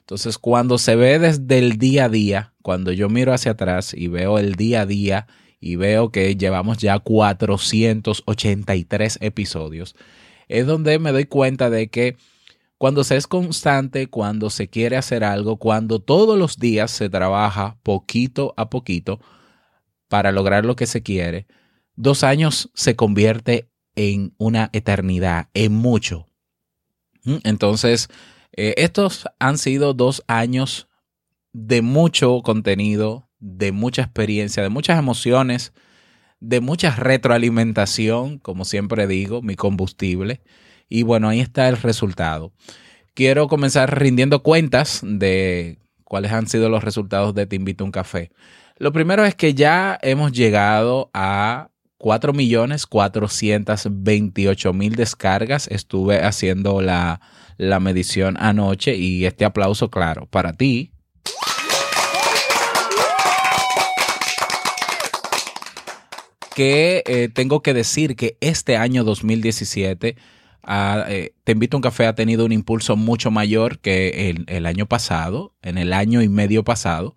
Entonces, 0.00 0.38
cuando 0.38 0.78
se 0.78 0.96
ve 0.96 1.18
desde 1.18 1.58
el 1.58 1.76
día 1.76 2.06
a 2.06 2.08
día, 2.08 2.54
cuando 2.62 2.92
yo 2.92 3.10
miro 3.10 3.34
hacia 3.34 3.52
atrás 3.52 3.92
y 3.92 4.08
veo 4.08 4.38
el 4.38 4.54
día 4.54 4.80
a 4.80 4.86
día 4.86 5.26
y 5.60 5.76
veo 5.76 6.10
que 6.10 6.34
llevamos 6.34 6.78
ya 6.78 6.98
483 6.98 9.18
episodios, 9.20 9.96
es 10.48 10.66
donde 10.66 10.98
me 10.98 11.12
doy 11.12 11.26
cuenta 11.26 11.68
de 11.68 11.88
que 11.88 12.16
cuando 12.78 13.04
se 13.04 13.18
es 13.18 13.26
constante, 13.26 14.06
cuando 14.06 14.48
se 14.48 14.68
quiere 14.68 14.96
hacer 14.96 15.24
algo, 15.24 15.58
cuando 15.58 15.98
todos 15.98 16.38
los 16.38 16.58
días 16.58 16.90
se 16.90 17.10
trabaja 17.10 17.76
poquito 17.82 18.54
a 18.56 18.70
poquito 18.70 19.20
para 20.08 20.32
lograr 20.32 20.64
lo 20.64 20.76
que 20.76 20.86
se 20.86 21.02
quiere, 21.02 21.46
dos 21.94 22.24
años 22.24 22.70
se 22.74 22.96
convierte 22.96 23.70
en 23.94 24.34
una 24.38 24.70
eternidad, 24.72 25.48
en 25.54 25.72
mucho. 25.72 26.28
¿Mm? 27.24 27.36
Entonces, 27.44 28.08
eh, 28.56 28.74
estos 28.78 29.26
han 29.38 29.58
sido 29.58 29.94
dos 29.94 30.22
años 30.26 30.88
de 31.52 31.82
mucho 31.82 32.40
contenido, 32.42 33.28
de 33.40 33.72
mucha 33.72 34.02
experiencia, 34.02 34.62
de 34.62 34.68
muchas 34.68 34.98
emociones, 34.98 35.72
de 36.40 36.60
mucha 36.60 36.94
retroalimentación, 36.94 38.38
como 38.38 38.64
siempre 38.64 39.06
digo, 39.06 39.42
mi 39.42 39.56
combustible. 39.56 40.40
Y 40.88 41.02
bueno, 41.02 41.28
ahí 41.28 41.40
está 41.40 41.68
el 41.68 41.76
resultado. 41.76 42.52
Quiero 43.14 43.48
comenzar 43.48 43.98
rindiendo 43.98 44.42
cuentas 44.42 45.00
de 45.02 45.78
cuáles 46.04 46.32
han 46.32 46.46
sido 46.46 46.68
los 46.68 46.84
resultados 46.84 47.34
de 47.34 47.46
Te 47.46 47.56
invito 47.56 47.84
a 47.84 47.86
un 47.86 47.92
café. 47.92 48.30
Lo 48.78 48.92
primero 48.92 49.24
es 49.24 49.34
que 49.34 49.54
ya 49.54 49.98
hemos 50.02 50.30
llegado 50.30 51.10
a 51.12 51.70
4.428.000 51.98 54.94
descargas. 54.94 55.66
Estuve 55.66 56.22
haciendo 56.22 56.80
la, 56.80 57.20
medición 57.80 58.36
anoche 58.38 58.94
y 58.94 59.26
este 59.26 59.44
aplauso, 59.44 59.90
claro, 59.90 60.26
para 60.26 60.52
ti. 60.52 60.92
Que 66.54 67.02
eh, 67.06 67.28
tengo 67.34 67.62
que 67.62 67.74
decir 67.74 68.14
que 68.14 68.36
este 68.40 68.76
año 68.76 69.02
2017 69.04 70.16
ah, 70.62 71.04
eh, 71.08 71.32
Te 71.42 71.50
invito 71.52 71.76
a 71.76 71.78
un 71.78 71.82
café 71.82 72.06
ha 72.06 72.14
tenido 72.14 72.44
un 72.44 72.52
impulso 72.52 72.94
mucho 72.96 73.32
mayor 73.32 73.80
que 73.80 74.44
el 74.46 74.66
año 74.66 74.86
pasado, 74.86 75.52
en 75.62 75.78
el 75.78 75.92
año 75.92 76.22
y 76.22 76.28
medio 76.28 76.62
pasado. 76.62 77.16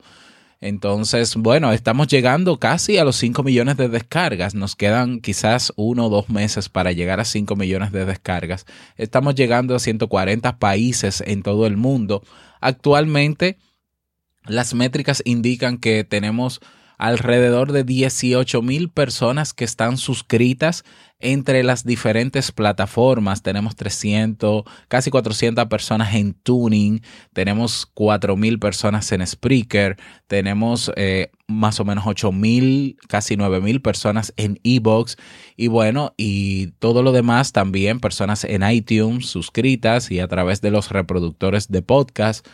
Entonces, 0.61 1.35
bueno, 1.35 1.73
estamos 1.73 2.07
llegando 2.07 2.59
casi 2.59 2.99
a 2.99 3.03
los 3.03 3.15
5 3.15 3.41
millones 3.41 3.77
de 3.77 3.89
descargas. 3.89 4.53
Nos 4.53 4.75
quedan 4.75 5.19
quizás 5.19 5.73
uno 5.75 6.05
o 6.05 6.09
dos 6.09 6.29
meses 6.29 6.69
para 6.69 6.91
llegar 6.91 7.19
a 7.19 7.25
5 7.25 7.55
millones 7.55 7.91
de 7.91 8.05
descargas. 8.05 8.67
Estamos 8.95 9.33
llegando 9.33 9.75
a 9.75 9.79
140 9.79 10.59
países 10.59 11.23
en 11.25 11.41
todo 11.41 11.65
el 11.65 11.77
mundo. 11.77 12.21
Actualmente, 12.59 13.57
las 14.45 14.75
métricas 14.75 15.23
indican 15.25 15.79
que 15.79 16.03
tenemos 16.03 16.61
alrededor 17.01 17.71
de 17.71 17.83
18 17.83 18.61
mil 18.61 18.91
personas 18.91 19.55
que 19.55 19.65
están 19.65 19.97
suscritas 19.97 20.85
entre 21.19 21.63
las 21.63 21.83
diferentes 21.83 22.51
plataformas. 22.51 23.41
Tenemos 23.41 23.75
300, 23.75 24.65
casi 24.87 25.09
400 25.09 25.65
personas 25.65 26.13
en 26.13 26.35
Tuning, 26.35 27.01
tenemos 27.33 27.87
4 27.95 28.37
mil 28.37 28.59
personas 28.59 29.11
en 29.11 29.25
Spreaker, 29.25 29.97
tenemos 30.27 30.91
eh, 30.95 31.31
más 31.47 31.79
o 31.79 31.85
menos 31.85 32.03
8 32.05 32.31
mil, 32.31 32.97
casi 33.07 33.35
9 33.35 33.61
mil 33.61 33.81
personas 33.81 34.31
en 34.37 34.59
Ebox 34.63 35.17
y 35.57 35.69
bueno, 35.69 36.13
y 36.17 36.67
todo 36.77 37.01
lo 37.01 37.11
demás 37.11 37.51
también, 37.51 37.99
personas 37.99 38.43
en 38.43 38.61
iTunes 38.61 39.25
suscritas 39.25 40.11
y 40.11 40.19
a 40.19 40.27
través 40.27 40.61
de 40.61 40.69
los 40.69 40.91
reproductores 40.91 41.67
de 41.67 41.81
podcast. 41.81 42.47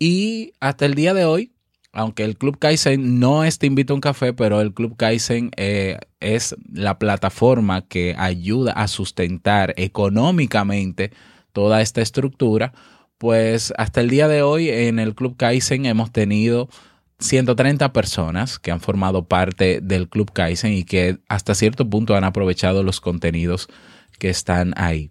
Y 0.00 0.54
hasta 0.58 0.86
el 0.86 0.96
día 0.96 1.14
de 1.14 1.24
hoy 1.24 1.52
aunque 1.92 2.24
el 2.24 2.36
Club 2.36 2.58
Kaizen 2.58 3.20
no 3.20 3.44
es 3.44 3.58
Te 3.58 3.66
invito 3.66 3.92
a 3.92 3.96
un 3.96 4.00
café, 4.00 4.32
pero 4.32 4.60
el 4.60 4.72
Club 4.72 4.96
Kaizen 4.96 5.50
eh, 5.56 5.98
es 6.20 6.56
la 6.72 6.98
plataforma 6.98 7.82
que 7.82 8.14
ayuda 8.18 8.72
a 8.72 8.88
sustentar 8.88 9.74
económicamente 9.76 11.12
toda 11.52 11.82
esta 11.82 12.00
estructura, 12.00 12.72
pues 13.18 13.74
hasta 13.76 14.00
el 14.00 14.08
día 14.08 14.26
de 14.26 14.42
hoy 14.42 14.70
en 14.70 14.98
el 14.98 15.14
Club 15.14 15.36
Kaizen 15.36 15.84
hemos 15.84 16.10
tenido 16.10 16.68
130 17.18 17.92
personas 17.92 18.58
que 18.58 18.72
han 18.72 18.80
formado 18.80 19.28
parte 19.28 19.80
del 19.82 20.08
Club 20.08 20.32
Kaizen 20.32 20.72
y 20.72 20.84
que 20.84 21.18
hasta 21.28 21.54
cierto 21.54 21.88
punto 21.88 22.16
han 22.16 22.24
aprovechado 22.24 22.82
los 22.82 23.00
contenidos 23.00 23.68
que 24.18 24.30
están 24.30 24.72
ahí. 24.76 25.10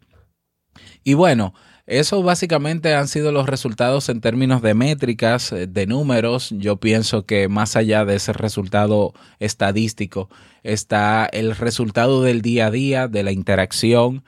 Y 1.04 1.14
bueno, 1.14 1.54
eso 1.88 2.22
básicamente 2.24 2.94
han 2.94 3.08
sido 3.08 3.32
los 3.32 3.48
resultados 3.48 4.10
en 4.10 4.22
términos 4.22 4.62
de 4.62 4.74
métricas, 4.74 5.52
eh, 5.52 5.68
de 5.68 5.88
números. 5.88 6.50
Yo 6.52 6.78
pienso 6.78 7.26
que 7.26 7.48
más 7.48 7.76
allá 7.76 8.06
de 8.06 8.16
ese 8.16 8.34
resultado 8.34 9.14
estadístico 9.40 10.30
está 10.64 11.26
el 11.26 11.56
resultado 11.56 12.24
del 12.24 12.42
día 12.42 12.68
a 12.68 12.72
día, 12.72 13.08
de 13.08 13.24
la 13.24 13.32
interacción. 13.32 14.24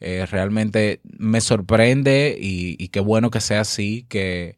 Eh, 0.00 0.26
realmente 0.30 1.00
me 1.04 1.40
sorprende 1.40 2.36
y, 2.40 2.88
qué 2.88 3.00
bueno 3.00 3.30
que 3.30 3.40
sea 3.40 3.62
así, 3.62 4.06
que, 4.08 4.56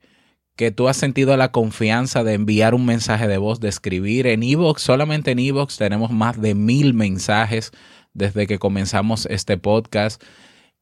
que 0.56 0.70
tú 0.70 0.88
has 0.88 0.96
sentido 0.96 1.36
la 1.36 1.52
confianza 1.52 2.24
de 2.24 2.34
enviar 2.34 2.74
un 2.74 2.84
mensaje 2.84 3.26
de 3.26 3.38
voz, 3.38 3.60
de 3.60 3.68
escribir. 3.68 4.26
En 4.26 4.42
Evox, 4.42 4.82
solamente 4.82 5.30
en 5.30 5.38
Evox 5.38 5.78
tenemos 5.78 6.10
más 6.10 6.40
de 6.40 6.54
mil 6.54 6.94
mensajes 6.94 7.72
desde 8.12 8.46
que 8.46 8.58
comenzamos 8.58 9.26
este 9.26 9.56
podcast. 9.56 10.22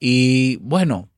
Y 0.00 0.56
bueno, 0.56 1.08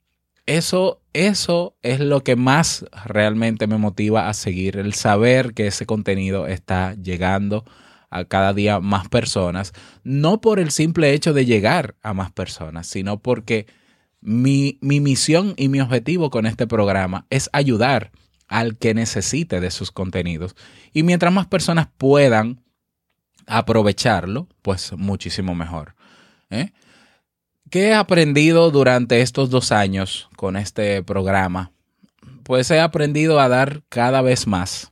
eso, 0.57 1.01
eso 1.13 1.77
es 1.83 2.01
lo 2.01 2.25
que 2.25 2.35
más 2.35 2.85
realmente 3.05 3.67
me 3.69 3.79
motiva 3.79 4.29
a 4.29 4.35
seguir, 4.35 4.77
el 4.77 4.95
saber 4.95 5.55
que 5.55 5.69
ese 5.69 5.87
contenido 5.87 6.49
está 6.49 6.95
llegando 6.95 7.65
a 8.11 8.25
cada 8.25 8.53
día 8.53 8.81
más 8.81 9.09
personas, 9.09 9.73
no 10.03 10.41
por 10.41 10.59
el 10.59 10.73
simple 10.73 11.13
hecho 11.13 11.33
de 11.33 11.47
llegar 11.47 11.95
a 12.03 12.15
más 12.15 12.33
personas, 12.33 12.89
sino 12.89 13.21
porque 13.21 13.67
mi, 14.21 14.79
mi 14.81 14.99
misión 14.99 15.55
y 15.57 15.69
mi 15.69 15.81
objetivo 15.81 16.31
con 16.31 16.47
este 16.47 16.67
programa 16.67 17.27
es 17.31 17.49
ayudar 17.53 18.11
al 18.49 18.77
que 18.77 18.93
necesite 18.93 19.61
de 19.61 19.71
sus 19.71 19.93
contenidos. 19.93 20.57
Y 20.93 21.05
mientras 21.05 21.33
más 21.33 21.47
personas 21.47 21.87
puedan 21.97 22.61
aprovecharlo, 23.47 24.49
pues 24.63 24.93
muchísimo 24.97 25.55
mejor. 25.55 25.95
¿eh? 26.51 26.73
¿Qué 27.71 27.91
he 27.91 27.95
aprendido 27.95 28.73
durante 28.73 29.21
estos 29.21 29.49
dos 29.49 29.71
años 29.71 30.29
con 30.35 30.57
este 30.57 31.05
programa? 31.05 31.71
Pues 32.43 32.69
he 32.73 32.81
aprendido 32.81 33.39
a 33.39 33.49
dar 33.49 33.83
cada 33.89 34.23
vez 34.23 34.49
más. 34.49 34.91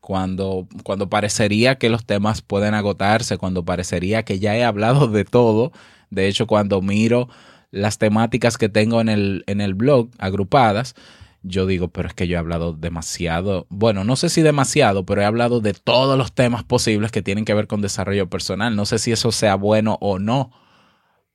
Cuando, 0.00 0.66
cuando 0.82 1.08
parecería 1.08 1.76
que 1.76 1.88
los 1.88 2.04
temas 2.04 2.42
pueden 2.42 2.74
agotarse, 2.74 3.38
cuando 3.38 3.64
parecería 3.64 4.24
que 4.24 4.40
ya 4.40 4.56
he 4.56 4.64
hablado 4.64 5.06
de 5.06 5.24
todo. 5.24 5.70
De 6.10 6.26
hecho, 6.26 6.48
cuando 6.48 6.82
miro 6.82 7.28
las 7.70 7.98
temáticas 7.98 8.58
que 8.58 8.68
tengo 8.68 9.00
en 9.00 9.08
el, 9.08 9.44
en 9.46 9.60
el 9.60 9.74
blog 9.74 10.08
agrupadas, 10.18 10.96
yo 11.44 11.66
digo, 11.66 11.86
pero 11.86 12.08
es 12.08 12.14
que 12.14 12.26
yo 12.26 12.34
he 12.34 12.40
hablado 12.40 12.72
demasiado, 12.72 13.66
bueno, 13.68 14.02
no 14.02 14.16
sé 14.16 14.28
si 14.28 14.42
demasiado, 14.42 15.06
pero 15.06 15.22
he 15.22 15.24
hablado 15.24 15.60
de 15.60 15.72
todos 15.72 16.18
los 16.18 16.32
temas 16.32 16.64
posibles 16.64 17.12
que 17.12 17.22
tienen 17.22 17.44
que 17.44 17.54
ver 17.54 17.68
con 17.68 17.80
desarrollo 17.80 18.28
personal. 18.28 18.74
No 18.74 18.86
sé 18.86 18.98
si 18.98 19.12
eso 19.12 19.30
sea 19.30 19.54
bueno 19.54 19.98
o 20.00 20.18
no, 20.18 20.50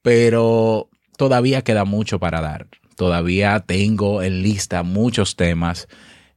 pero 0.08 0.88
todavía 1.18 1.64
queda 1.64 1.84
mucho 1.84 2.18
para 2.18 2.40
dar. 2.40 2.68
Todavía 2.96 3.60
tengo 3.60 4.24
en 4.24 4.42
lista 4.42 4.84
muchos 4.84 5.36
temas. 5.36 5.90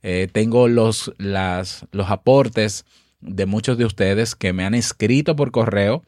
Eh, 0.02 0.26
tengo 0.32 0.66
los, 0.66 1.12
las, 1.18 1.86
los 1.92 2.10
aportes 2.10 2.84
de 3.20 3.46
muchos 3.46 3.78
de 3.78 3.84
ustedes 3.84 4.34
que 4.34 4.52
me 4.52 4.64
han 4.64 4.74
escrito 4.74 5.36
por 5.36 5.52
correo 5.52 6.02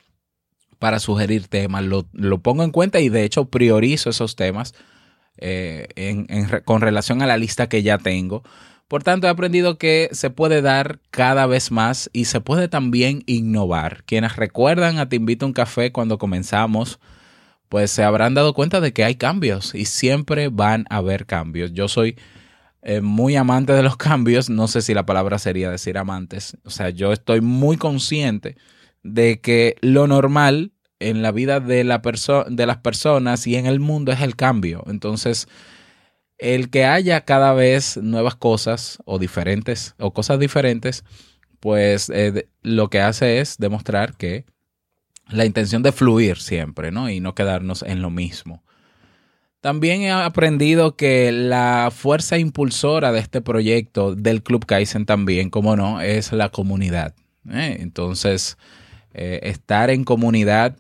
para 0.81 0.99
sugerir 0.99 1.47
temas. 1.47 1.85
Lo, 1.85 2.39
pongo 2.39 2.65
en 2.65 2.73
cuenta 2.73 2.99
y 2.99 3.09
de 3.11 3.23
hecho 3.23 3.45
priorizo 3.45 4.11
esos 4.11 4.35
temas 4.35 4.75
eh, 5.39 5.87
con 6.65 6.81
relación 6.81 7.23
a 7.23 7.29
la 7.29 7.37
lista 7.37 7.69
que 7.69 7.85
ya 7.85 7.99
tengo. 7.99 8.43
Por 8.89 9.05
tanto, 9.05 9.29
he 9.29 9.31
aprendido 9.31 9.79
que 9.79 10.09
se 10.11 10.31
puede 10.31 10.63
dar 10.63 10.99
cada 11.13 11.47
vez 11.47 11.71
más 11.71 12.11
y 12.13 12.25
se 12.25 12.41
puede 12.41 12.67
también 12.67 13.23
innovar. 13.27 14.03
Quienes 14.03 14.35
recuerdan 14.35 14.99
a 14.99 15.09
Te 15.09 15.15
invito 15.15 15.47
a 15.47 15.49
un 15.49 15.53
café 15.53 15.93
cuando 15.93 16.19
comenzamos, 16.19 16.99
pues 17.73 17.91
se 17.91 18.05
habrán 18.05 18.35
dado 18.35 18.53
cuenta 18.53 18.83
de 18.83 18.93
que 18.93 19.03
hay 19.03 19.15
cambios 19.15 19.75
y 19.75 19.87
siempre 19.87 20.51
van 20.51 20.85
a 20.91 20.97
haber 20.99 21.25
cambios. 21.25 21.73
Yo 21.73 21.89
soy 21.89 22.19
eh, 22.83 23.01
muy 23.01 23.35
amante 23.35 23.73
de 23.73 23.83
los 23.83 23.97
cambios, 24.11 24.51
no 24.51 24.69
sé 24.69 24.83
si 24.83 24.93
la 24.93 25.07
palabra 25.07 25.39
sería 25.39 25.71
decir 25.71 25.97
amantes, 25.97 26.59
o 26.67 26.71
sea, 26.71 26.91
yo 26.91 27.15
estoy 27.15 27.41
muy 27.41 27.79
consciente 27.79 28.59
de 29.03 29.41
que 29.41 29.77
lo 29.81 30.07
normal 30.07 30.73
en 30.99 31.23
la 31.23 31.33
vida 31.33 31.61
de, 31.61 31.83
la 31.83 32.03
de 32.51 32.67
las 32.67 32.77
personas 32.77 33.47
y 33.47 33.57
en 33.57 33.65
el 33.65 33.81
mundo 33.81 34.13
es 34.13 34.21
el 34.21 34.37
cambio. 34.37 34.85
Entonces, 34.87 35.49
el 36.37 36.69
que 36.69 36.85
haya 36.85 37.23
cada 37.23 37.55
vez 37.55 37.97
nuevas 37.97 38.35
cosas 38.35 38.99
o 39.07 39.19
diferentes 39.19 39.95
o 39.99 40.13
cosas 40.13 40.39
diferentes, 40.39 41.05
pues 41.59 42.11
eh, 42.11 42.49
lo 42.61 42.91
que 42.91 43.01
hace 43.01 43.41
es 43.41 43.57
demostrar 43.57 44.15
que 44.15 44.45
la 45.33 45.45
intención 45.45 45.83
de 45.83 45.93
fluir 45.93 46.39
siempre, 46.39 46.91
¿no? 46.91 47.11
Y 47.11 47.21
no 47.21 47.35
quedarnos 47.35 47.83
en 47.83 48.03
lo 48.03 48.11
mismo. 48.11 48.63
También 49.63 50.03
he 50.03 50.11
aprendido 50.11 50.97
que 50.97 51.31
la 51.31 51.93
fuerza 51.95 52.37
impulsora 52.37 53.13
de 53.13 53.21
este 53.21 53.41
proyecto 53.41 54.17
del 54.17 54.43
Club 54.43 54.67
Kaizen 54.67 55.07
también, 55.07 55.51
como 55.51 55.77
no, 55.77 56.01
es 56.01 56.33
la 56.33 56.49
comunidad. 56.49 57.15
¿eh? 57.49 57.77
Entonces, 57.79 58.59
eh, 59.15 59.39
estar 59.45 59.91
en 59.91 60.03
comunidad 60.03 60.77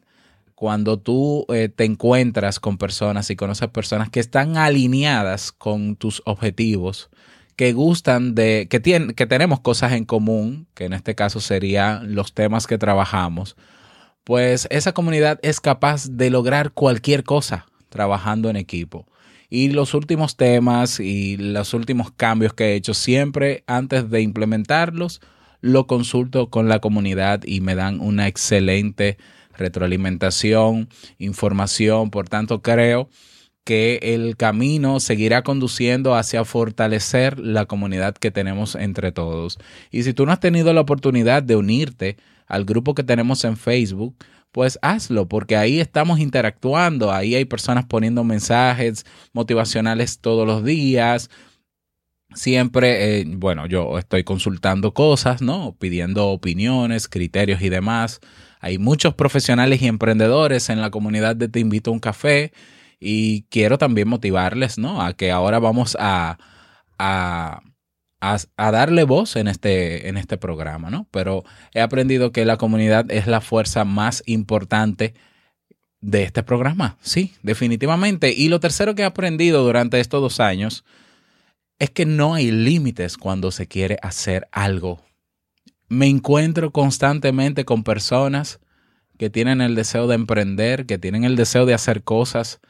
cuando 0.56 0.98
tú 0.98 1.46
eh, 1.48 1.68
te 1.68 1.84
encuentras 1.84 2.58
con 2.58 2.76
personas 2.76 3.30
y 3.30 3.36
conoces 3.36 3.68
personas 3.68 4.10
que 4.10 4.18
están 4.18 4.56
alineadas 4.56 5.52
con 5.52 5.94
tus 5.94 6.20
objetivos, 6.24 7.08
que 7.54 7.72
gustan 7.72 8.34
de, 8.34 8.66
que, 8.68 8.80
tienen, 8.80 9.12
que 9.12 9.26
tenemos 9.26 9.60
cosas 9.60 9.92
en 9.92 10.04
común, 10.04 10.66
que 10.74 10.86
en 10.86 10.92
este 10.92 11.14
caso 11.14 11.40
serían 11.40 12.16
los 12.16 12.32
temas 12.32 12.66
que 12.66 12.78
trabajamos, 12.78 13.56
pues 14.24 14.66
esa 14.70 14.92
comunidad 14.92 15.38
es 15.42 15.60
capaz 15.60 16.08
de 16.10 16.30
lograr 16.30 16.72
cualquier 16.72 17.24
cosa 17.24 17.66
trabajando 17.88 18.50
en 18.50 18.56
equipo. 18.56 19.06
Y 19.50 19.68
los 19.68 19.92
últimos 19.92 20.36
temas 20.36 20.98
y 20.98 21.36
los 21.36 21.74
últimos 21.74 22.10
cambios 22.10 22.54
que 22.54 22.72
he 22.72 22.74
hecho 22.74 22.94
siempre 22.94 23.64
antes 23.66 24.08
de 24.08 24.22
implementarlos, 24.22 25.20
lo 25.60 25.86
consulto 25.86 26.48
con 26.48 26.68
la 26.68 26.80
comunidad 26.80 27.42
y 27.44 27.60
me 27.60 27.74
dan 27.74 28.00
una 28.00 28.28
excelente 28.28 29.18
retroalimentación, 29.56 30.88
información. 31.18 32.10
Por 32.10 32.28
tanto, 32.28 32.62
creo 32.62 33.10
que 33.64 34.00
el 34.02 34.36
camino 34.36 34.98
seguirá 35.00 35.42
conduciendo 35.42 36.14
hacia 36.14 36.44
fortalecer 36.44 37.38
la 37.38 37.66
comunidad 37.66 38.14
que 38.14 38.30
tenemos 38.30 38.74
entre 38.74 39.12
todos. 39.12 39.58
Y 39.90 40.02
si 40.02 40.14
tú 40.14 40.26
no 40.26 40.32
has 40.32 40.40
tenido 40.40 40.72
la 40.72 40.80
oportunidad 40.80 41.42
de 41.42 41.56
unirte 41.56 42.16
al 42.52 42.66
grupo 42.66 42.94
que 42.94 43.02
tenemos 43.02 43.44
en 43.44 43.56
Facebook, 43.56 44.14
pues 44.52 44.78
hazlo, 44.82 45.26
porque 45.26 45.56
ahí 45.56 45.80
estamos 45.80 46.20
interactuando, 46.20 47.10
ahí 47.10 47.34
hay 47.34 47.46
personas 47.46 47.86
poniendo 47.86 48.24
mensajes 48.24 49.06
motivacionales 49.32 50.20
todos 50.20 50.46
los 50.46 50.62
días. 50.62 51.30
Siempre, 52.34 53.20
eh, 53.20 53.24
bueno, 53.26 53.66
yo 53.66 53.98
estoy 53.98 54.22
consultando 54.22 54.92
cosas, 54.92 55.40
¿no? 55.40 55.74
Pidiendo 55.78 56.28
opiniones, 56.28 57.08
criterios 57.08 57.62
y 57.62 57.70
demás. 57.70 58.20
Hay 58.60 58.76
muchos 58.76 59.14
profesionales 59.14 59.80
y 59.80 59.86
emprendedores 59.86 60.68
en 60.68 60.82
la 60.82 60.90
comunidad 60.90 61.34
de 61.34 61.48
Te 61.48 61.60
Invito 61.60 61.90
a 61.90 61.94
un 61.94 62.00
Café 62.00 62.52
y 63.00 63.44
quiero 63.44 63.78
también 63.78 64.08
motivarles, 64.08 64.76
¿no? 64.76 65.00
A 65.00 65.14
que 65.14 65.32
ahora 65.32 65.58
vamos 65.58 65.96
a, 65.98 66.38
a 68.22 68.70
darle 68.70 69.02
voz 69.02 69.34
en 69.34 69.48
este, 69.48 70.08
en 70.08 70.16
este 70.16 70.38
programa, 70.38 70.90
¿no? 70.90 71.08
Pero 71.10 71.44
he 71.74 71.80
aprendido 71.80 72.30
que 72.30 72.44
la 72.44 72.56
comunidad 72.56 73.10
es 73.10 73.26
la 73.26 73.40
fuerza 73.40 73.84
más 73.84 74.22
importante 74.26 75.14
de 76.00 76.22
este 76.22 76.42
programa, 76.42 76.98
sí, 77.00 77.32
definitivamente. 77.42 78.32
Y 78.32 78.48
lo 78.48 78.60
tercero 78.60 78.94
que 78.94 79.02
he 79.02 79.06
aprendido 79.06 79.64
durante 79.64 79.98
estos 79.98 80.20
dos 80.20 80.40
años 80.40 80.84
es 81.78 81.90
que 81.90 82.06
no 82.06 82.34
hay 82.34 82.52
límites 82.52 83.16
cuando 83.16 83.50
se 83.50 83.66
quiere 83.66 83.98
hacer 84.02 84.46
algo. 84.52 85.00
Me 85.88 86.06
encuentro 86.06 86.70
constantemente 86.70 87.64
con 87.64 87.82
personas 87.82 88.60
que 89.18 89.30
tienen 89.30 89.60
el 89.60 89.74
deseo 89.74 90.06
de 90.06 90.14
emprender, 90.14 90.86
que 90.86 90.98
tienen 90.98 91.24
el 91.24 91.34
deseo 91.34 91.66
de 91.66 91.74
hacer 91.74 92.02
cosas 92.02 92.60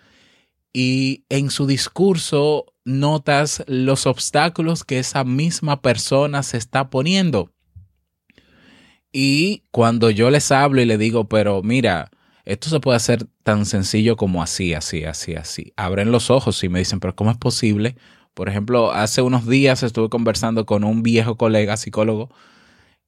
y 0.73 1.25
en 1.29 1.51
su 1.51 1.67
discurso 1.67 2.72
notas 2.85 3.65
los 3.67 4.07
obstáculos 4.07 4.85
que 4.85 4.99
esa 4.99 5.25
misma 5.25 5.81
persona 5.81 6.43
se 6.43 6.57
está 6.59 6.91
poniendo. 6.91 7.53
Y 9.13 9.65
cuando 9.71 10.11
yo 10.11 10.31
les 10.31 10.51
hablo 10.51 10.81
y 10.81 10.87
le 10.87 10.99
digo, 10.99 11.29
pero 11.29 11.63
mira, 11.63 12.11
esto 12.45 12.71
se 12.71 12.81
puede 12.81 12.97
hacer 12.97 13.27
tan 13.43 13.67
sencillo 13.67 14.17
como 14.17 14.43
así, 14.43 14.75
así, 14.75 15.05
así, 15.05 15.35
así. 15.35 15.73
Abren 15.77 16.11
los 16.11 16.31
ojos 16.31 16.65
y 16.65 16.69
me 16.69 16.79
dicen, 16.79 16.99
pero 16.99 17.15
¿cómo 17.15 17.31
es 17.31 17.37
posible? 17.37 17.97
Por 18.35 18.49
ejemplo, 18.49 18.93
hace 18.93 19.21
unos 19.21 19.47
días 19.47 19.83
estuve 19.83 20.09
conversando 20.09 20.65
con 20.65 20.85
un 20.85 21.03
viejo 21.03 21.37
colega 21.37 21.77
psicólogo 21.77 22.31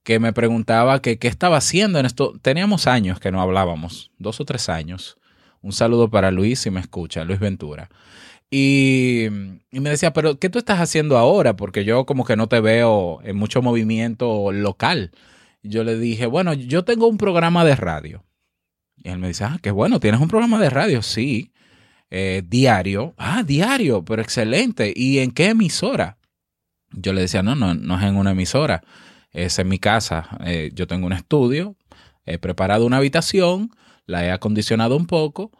que 0.03 0.21
me 0.21 0.35
preguntaba 0.35 1.01
qué 1.01 1.19
estaba 1.23 1.57
haciendo 1.57 1.99
en 1.99 2.05
esto. 2.05 2.35
Teníamos 2.43 2.87
años 2.87 3.19
que 3.19 3.33
no 3.33 3.41
hablábamos, 3.41 4.13
dos 4.19 4.39
o 4.41 4.45
tres 4.45 4.69
años. 4.69 5.17
Un 5.63 5.73
saludo 5.73 6.11
para 6.11 6.31
Luis 6.31 6.61
si 6.61 6.71
me 6.71 6.81
escucha, 6.81 7.25
Luis 7.25 7.41
Ventura. 7.41 7.89
Y, 8.57 9.27
me 9.73 9.91
decía, 9.91 10.13
pero 10.13 10.39
¿qué 10.39 10.49
tú 10.49 10.61
estás 10.61 10.79
haciendo 10.79 11.19
ahora? 11.19 11.57
Porque 11.57 11.85
yo 11.85 12.07
como 12.07 12.25
que 12.25 12.37
no 12.37 12.47
te 12.47 12.61
veo 12.61 13.19
en 13.25 13.35
mucho 13.35 13.63
movimiento 13.63 14.53
local. 14.53 15.11
yo 15.65 15.83
le 15.83 15.99
dije, 15.99 16.27
bueno, 16.27 16.55
yo 16.55 16.85
tengo 16.85 17.09
un 17.09 17.19
programa 17.19 17.65
de 17.65 17.75
radio. 17.75 18.25
Y 18.97 19.09
él 19.09 19.19
me 19.19 19.27
dice, 19.27 19.43
ah, 19.43 19.59
qué 19.61 19.73
bueno, 19.73 19.99
¿tienes 19.99 20.21
un 20.21 20.29
programa 20.29 20.61
de 20.61 20.71
radio? 20.71 21.03
Sí. 21.03 21.51
Eh, 22.11 22.45
diario. 22.47 23.15
Ah, 23.19 23.43
diario, 23.43 24.05
pero 24.05 24.23
excelente. 24.23 24.93
¿Y 24.95 25.19
en 25.19 25.33
qué 25.33 25.49
emisora? 25.49 26.19
Yo 26.93 27.13
le 27.13 27.23
decía, 27.23 27.43
no, 27.43 27.57
no, 27.57 27.75
no 27.75 27.99
es 27.99 28.05
en 28.05 28.15
una 28.15 28.31
emisora, 28.31 28.85
es 29.33 29.59
en 29.59 29.67
mi 29.67 29.81
casa. 29.81 30.29
Eh, 30.45 30.71
yo 30.75 30.87
tengo 30.87 31.07
un 31.07 31.13
estudio, 31.13 31.75
he 32.25 32.39
preparado 32.39 32.87
una 32.87 32.99
habitación, 32.99 33.71
la 34.07 34.25
he 34.25 34.31
acondicionado 34.31 34.97
un 34.97 35.07
poco. 35.07 35.51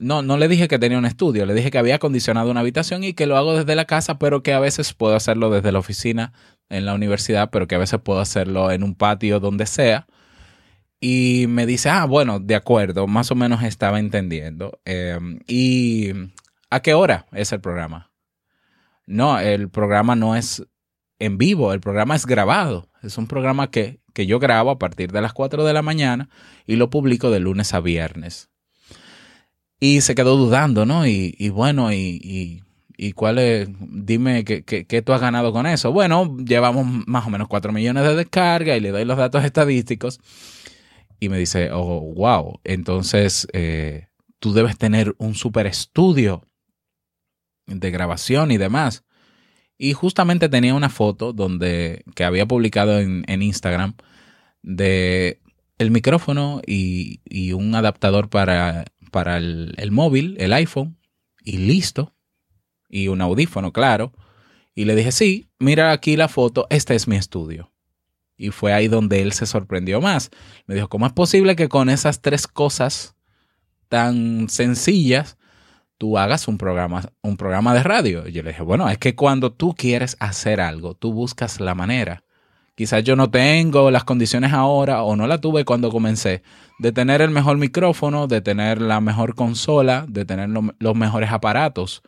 No, 0.00 0.22
no 0.22 0.36
le 0.36 0.48
dije 0.48 0.68
que 0.68 0.78
tenía 0.78 0.98
un 0.98 1.06
estudio, 1.06 1.44
le 1.44 1.54
dije 1.54 1.70
que 1.70 1.78
había 1.78 1.96
acondicionado 1.96 2.50
una 2.50 2.60
habitación 2.60 3.02
y 3.02 3.14
que 3.14 3.26
lo 3.26 3.36
hago 3.36 3.56
desde 3.56 3.74
la 3.74 3.84
casa, 3.84 4.18
pero 4.18 4.42
que 4.42 4.52
a 4.52 4.60
veces 4.60 4.94
puedo 4.94 5.16
hacerlo 5.16 5.50
desde 5.50 5.72
la 5.72 5.80
oficina 5.80 6.32
en 6.68 6.86
la 6.86 6.94
universidad, 6.94 7.50
pero 7.50 7.66
que 7.66 7.74
a 7.74 7.78
veces 7.78 8.00
puedo 8.00 8.20
hacerlo 8.20 8.70
en 8.70 8.82
un 8.82 8.94
patio 8.94 9.40
donde 9.40 9.66
sea. 9.66 10.06
Y 11.00 11.46
me 11.48 11.66
dice, 11.66 11.90
ah, 11.90 12.06
bueno, 12.06 12.40
de 12.40 12.54
acuerdo, 12.54 13.06
más 13.06 13.30
o 13.30 13.34
menos 13.34 13.62
estaba 13.62 13.98
entendiendo. 13.98 14.80
Em, 14.84 15.40
¿Y 15.46 16.12
a 16.70 16.80
qué 16.80 16.94
hora 16.94 17.26
es 17.32 17.52
el 17.52 17.60
programa? 17.60 18.10
No, 19.06 19.38
el 19.38 19.68
programa 19.70 20.16
no 20.16 20.36
es 20.36 20.64
en 21.18 21.38
vivo, 21.38 21.72
el 21.72 21.80
programa 21.80 22.14
es 22.16 22.26
grabado. 22.26 22.88
Es 23.02 23.16
un 23.18 23.26
programa 23.26 23.70
que, 23.70 24.00
que 24.12 24.26
yo 24.26 24.38
grabo 24.38 24.70
a 24.70 24.78
partir 24.78 25.12
de 25.12 25.22
las 25.22 25.32
4 25.32 25.64
de 25.64 25.72
la 25.72 25.82
mañana 25.82 26.28
y 26.66 26.76
lo 26.76 26.90
publico 26.90 27.30
de 27.30 27.40
lunes 27.40 27.74
a 27.74 27.80
viernes. 27.80 28.50
Y 29.80 30.00
se 30.00 30.14
quedó 30.14 30.36
dudando, 30.36 30.86
¿no? 30.86 31.06
Y, 31.06 31.34
y 31.38 31.50
bueno, 31.50 31.92
y, 31.92 32.62
y, 32.96 33.12
cuál 33.12 33.38
es, 33.38 33.68
dime 33.80 34.44
qué, 34.44 34.64
qué, 34.64 35.02
tú 35.02 35.12
has 35.12 35.20
ganado 35.20 35.52
con 35.52 35.66
eso. 35.66 35.92
Bueno, 35.92 36.36
llevamos 36.38 36.86
más 37.06 37.26
o 37.26 37.30
menos 37.30 37.46
4 37.48 37.72
millones 37.72 38.02
de 38.02 38.16
descargas 38.16 38.76
y 38.76 38.80
le 38.80 38.90
doy 38.90 39.04
los 39.04 39.16
datos 39.16 39.44
estadísticos. 39.44 40.20
Y 41.20 41.28
me 41.28 41.38
dice, 41.38 41.70
oh, 41.72 42.00
wow, 42.14 42.60
entonces 42.64 43.46
eh, 43.52 44.08
tú 44.38 44.52
debes 44.52 44.78
tener 44.78 45.14
un 45.18 45.34
super 45.34 45.66
estudio 45.66 46.42
de 47.66 47.90
grabación 47.90 48.50
y 48.50 48.56
demás. 48.56 49.04
Y 49.76 49.92
justamente 49.92 50.48
tenía 50.48 50.74
una 50.74 50.88
foto 50.88 51.32
donde, 51.32 52.02
que 52.16 52.24
había 52.24 52.46
publicado 52.46 52.98
en, 52.98 53.42
Instagram 53.42 53.94
de 54.62 55.40
el 55.78 55.92
micrófono 55.92 56.60
y, 56.66 57.20
un 57.52 57.74
adaptador 57.74 58.28
para, 58.28 58.86
para 59.10 59.36
el, 59.36 59.74
el, 59.78 59.90
móvil, 59.90 60.36
el 60.38 60.52
iPhone, 60.52 60.98
y 61.42 61.58
listo. 61.58 62.14
Y 62.88 63.08
un 63.08 63.20
audífono, 63.20 63.72
claro. 63.72 64.12
Y 64.74 64.84
le 64.84 64.94
dije, 64.94 65.12
sí, 65.12 65.50
mira 65.58 65.92
aquí 65.92 66.16
la 66.16 66.28
foto, 66.28 66.66
este 66.70 66.94
es 66.94 67.08
mi 67.08 67.16
estudio. 67.16 67.72
Y 68.36 68.50
fue 68.50 68.72
ahí 68.72 68.88
donde 68.88 69.20
él 69.20 69.32
se 69.32 69.46
sorprendió 69.46 70.00
más. 70.00 70.30
Me 70.66 70.74
dijo, 70.74 70.88
¿cómo 70.88 71.06
es 71.06 71.12
posible 71.12 71.56
que 71.56 71.68
con 71.68 71.90
esas 71.90 72.22
tres 72.22 72.46
cosas 72.46 73.16
tan 73.88 74.48
sencillas 74.48 75.38
tú 75.98 76.16
hagas 76.16 76.48
un 76.48 76.56
programa, 76.56 77.12
un 77.22 77.36
programa 77.36 77.74
de 77.74 77.82
radio. 77.82 78.26
Y 78.26 78.32
yo 78.32 78.42
le 78.42 78.50
dije, 78.50 78.62
bueno, 78.62 78.88
es 78.88 78.98
que 78.98 79.16
cuando 79.16 79.52
tú 79.52 79.74
quieres 79.74 80.16
hacer 80.20 80.60
algo, 80.60 80.94
tú 80.94 81.12
buscas 81.12 81.60
la 81.60 81.74
manera. 81.74 82.22
Quizás 82.78 83.02
yo 83.02 83.16
no 83.16 83.28
tengo 83.28 83.90
las 83.90 84.04
condiciones 84.04 84.52
ahora 84.52 85.02
o 85.02 85.16
no 85.16 85.26
la 85.26 85.40
tuve 85.40 85.64
cuando 85.64 85.90
comencé 85.90 86.44
de 86.78 86.92
tener 86.92 87.20
el 87.20 87.30
mejor 87.30 87.58
micrófono, 87.58 88.28
de 88.28 88.40
tener 88.40 88.80
la 88.80 89.00
mejor 89.00 89.34
consola, 89.34 90.06
de 90.08 90.24
tener 90.24 90.48
los 90.48 90.94
mejores 90.94 91.32
aparatos. 91.32 92.02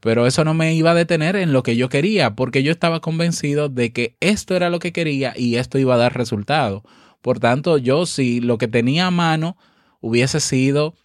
Pero 0.00 0.26
eso 0.26 0.42
no 0.42 0.54
me 0.54 0.74
iba 0.74 0.90
a 0.90 0.94
detener 0.96 1.36
en 1.36 1.52
lo 1.52 1.62
que 1.62 1.76
yo 1.76 1.88
quería, 1.88 2.34
porque 2.34 2.64
yo 2.64 2.72
estaba 2.72 2.98
convencido 2.98 3.68
de 3.68 3.92
que 3.92 4.16
esto 4.18 4.56
era 4.56 4.70
lo 4.70 4.80
que 4.80 4.92
quería 4.92 5.34
y 5.36 5.54
esto 5.54 5.78
iba 5.78 5.94
a 5.94 5.98
dar 5.98 6.16
resultado. 6.16 6.82
Por 7.20 7.38
tanto, 7.38 7.78
yo 7.78 8.04
si 8.04 8.40
lo 8.40 8.58
que 8.58 8.66
tenía 8.66 9.06
a 9.06 9.12
mano 9.12 9.56
hubiese 10.00 10.40
sido 10.40 10.96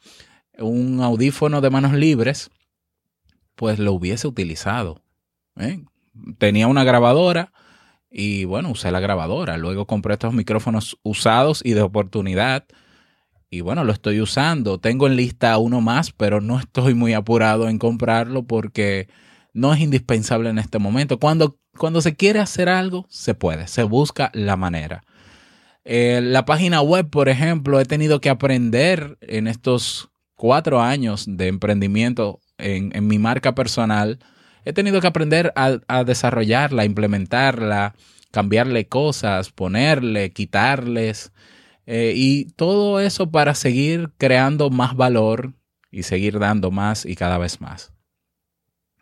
un 0.58 1.02
audífono 1.04 1.62
de 1.62 1.70
manos 1.70 1.94
libres, 1.94 2.50
pues 3.54 3.78
lo 3.78 3.94
hubiese 3.94 4.28
utilizado. 4.28 5.04
¿eh? 5.56 5.84
Tenía 6.40 6.66
una 6.66 6.84
grabadora 6.84 7.54
y 8.18 8.46
bueno, 8.46 8.72
usé 8.72 8.90
la 8.92 9.00
grabadora. 9.00 9.58
Luego 9.58 9.86
compré 9.86 10.14
estos 10.14 10.34
micrófonos 10.34 10.98
usados 11.04 11.62
y 11.64 11.74
de 11.74 11.84
oportunidad. 11.84 12.66
Y 13.52 13.62
bueno, 13.62 13.84
lo 13.84 13.94
estoy 13.94 14.20
usando. 14.22 14.80
Tengo 14.80 15.06
en 15.06 15.16
lista 15.16 15.56
uno 15.60 15.82
más, 15.82 16.12
pero 16.14 16.42
no 16.42 16.60
estoy 16.60 16.96
muy 16.96 17.14
apurado 17.14 17.70
en 17.70 17.78
comprarlo 17.78 18.48
porque 18.48 19.08
no 19.54 19.72
es 19.72 19.82
indispensable 19.82 20.50
en 20.50 20.58
este 20.58 20.80
momento. 20.80 21.20
Cuando, 21.20 21.60
cuando 21.78 22.02
se 22.02 22.16
quiere 22.16 22.40
hacer 22.40 22.70
algo, 22.70 23.06
se 23.08 23.36
puede, 23.36 23.68
se 23.68 23.84
busca 23.84 24.32
la 24.34 24.58
manera. 24.58 25.04
Eh, 25.86 26.20
la 26.24 26.44
página 26.44 26.82
web, 26.82 27.12
por 27.12 27.30
ejemplo, 27.30 27.80
he 27.80 27.86
tenido 27.86 28.20
que 28.20 28.32
aprender 28.32 29.20
en 29.22 29.46
estos 29.46 30.10
cuatro 30.36 30.82
años 30.82 31.26
de 31.28 31.48
emprendimiento 31.50 32.40
en, 32.58 33.08
mi 33.08 33.20
marca 33.20 33.54
personal, 33.54 34.18
he 34.68 34.74
tenido 34.74 35.00
que 35.00 35.08
aprender 35.08 35.54
a, 35.56 36.04
desarrollarla, 36.04 36.84
implementarla, 36.84 37.96
cambiarle 38.32 38.86
cosas, 38.86 39.50
ponerle, 39.50 40.34
quitarles, 40.34 41.32
eh, 41.86 42.12
y 42.14 42.50
todo 42.52 43.00
eso 43.00 43.32
para 43.32 43.56
seguir 43.56 44.12
creando 44.18 44.70
más 44.70 44.94
valor 44.94 45.54
y 45.90 46.04
seguir 46.04 46.38
dando 46.38 46.70
más 46.70 47.06
y 47.06 47.16
cada 47.16 47.38
vez 47.38 47.62
más. 47.62 47.94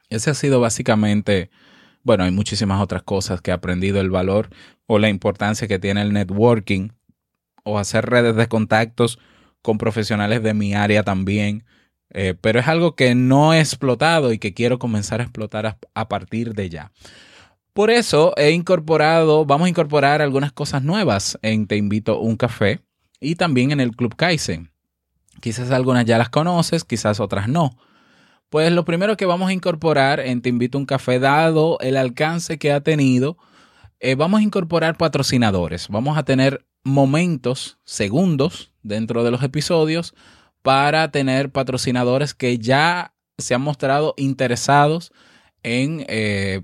Ese 0.09 0.29
ha 0.29 0.35
sido 0.35 0.59
básicamente, 0.59 1.49
bueno, 2.03 2.25
hay 2.25 2.31
muchísimas 2.31 2.79
otras 2.79 3.01
cosas 3.01 3.41
que 3.41 3.49
he 3.49 3.53
aprendido 3.55 3.99
el 4.01 4.11
valor 4.11 4.49
o 4.85 4.99
la 4.99 5.09
importancia 5.09 5.67
que 5.67 5.79
tiene 5.79 6.03
el 6.03 6.13
networking 6.13 6.89
o 7.63 7.79
hacer 7.79 8.05
redes 8.05 8.35
de 8.35 8.47
contactos 8.47 9.17
con 9.63 9.79
profesionales 9.79 10.43
de 10.43 10.53
mi 10.53 10.75
área 10.75 11.01
también. 11.01 11.65
Eh, 12.11 12.35
pero 12.39 12.59
es 12.59 12.67
algo 12.67 12.95
que 12.95 13.15
no 13.15 13.53
he 13.53 13.59
explotado 13.59 14.31
y 14.31 14.39
que 14.39 14.53
quiero 14.53 14.79
comenzar 14.79 15.19
a 15.19 15.23
explotar 15.23 15.77
a, 15.93 16.07
partir 16.07 16.53
de 16.53 16.69
ya. 16.69 16.91
Por 17.73 17.89
eso 17.89 18.33
he 18.37 18.51
incorporado, 18.51 19.45
vamos 19.45 19.65
a 19.65 19.69
incorporar 19.69 20.21
algunas 20.21 20.53
cosas 20.53 20.83
nuevas 20.83 21.37
en 21.41 21.67
Te 21.67 21.75
invito 21.75 22.19
un 22.19 22.37
café 22.37 22.79
y 23.19 23.35
también 23.35 23.71
en 23.71 23.81
el 23.81 23.95
Club 23.95 24.15
Kaizen. 24.15 24.71
Quizás 25.41 25.71
algunas 25.71 26.05
ya 26.05 26.17
las 26.17 26.29
conoces, 26.29 26.85
quizás 26.85 27.19
otras 27.19 27.49
no. 27.49 27.77
Pues 28.49 28.71
lo 28.71 28.85
primero 28.85 29.17
que 29.17 29.25
vamos 29.25 29.49
a 29.49 29.53
incorporar 29.53 30.21
en 30.21 30.41
Te 30.41 30.49
invito 30.49 30.77
un 30.77 30.85
café, 30.85 31.19
dado 31.19 31.77
el 31.81 31.97
alcance 31.97 32.57
que 32.57 32.71
ha 32.71 32.79
tenido, 32.81 33.37
eh, 33.99 34.15
vamos 34.15 34.39
a 34.39 34.43
incorporar 34.43 34.97
patrocinadores. 34.97 35.89
Vamos 35.89 36.17
a 36.17 36.23
tener 36.23 36.65
momentos, 36.83 37.79
segundos 37.83 38.71
dentro 38.83 39.23
de 39.23 39.31
los 39.31 39.43
episodios 39.43 40.13
para 40.65 41.11
tener 41.11 41.51
patrocinadores 41.51 42.33
que 42.33 42.57
ya 42.57 43.13
se 43.37 43.53
han 43.53 43.61
mostrado 43.61 44.15
interesados 44.17 45.11
en, 45.61 46.03
eh, 46.07 46.63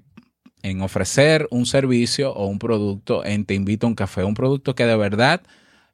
en 0.63 0.81
ofrecer 0.81 1.47
un 1.51 1.67
servicio 1.67 2.33
o 2.33 2.47
un 2.47 2.57
producto 2.57 3.23
en 3.23 3.45
Te 3.45 3.53
invito 3.53 3.85
a 3.85 3.89
un 3.89 3.95
café, 3.95 4.23
un 4.23 4.33
producto 4.33 4.73
que 4.73 4.87
de 4.87 4.95
verdad 4.95 5.43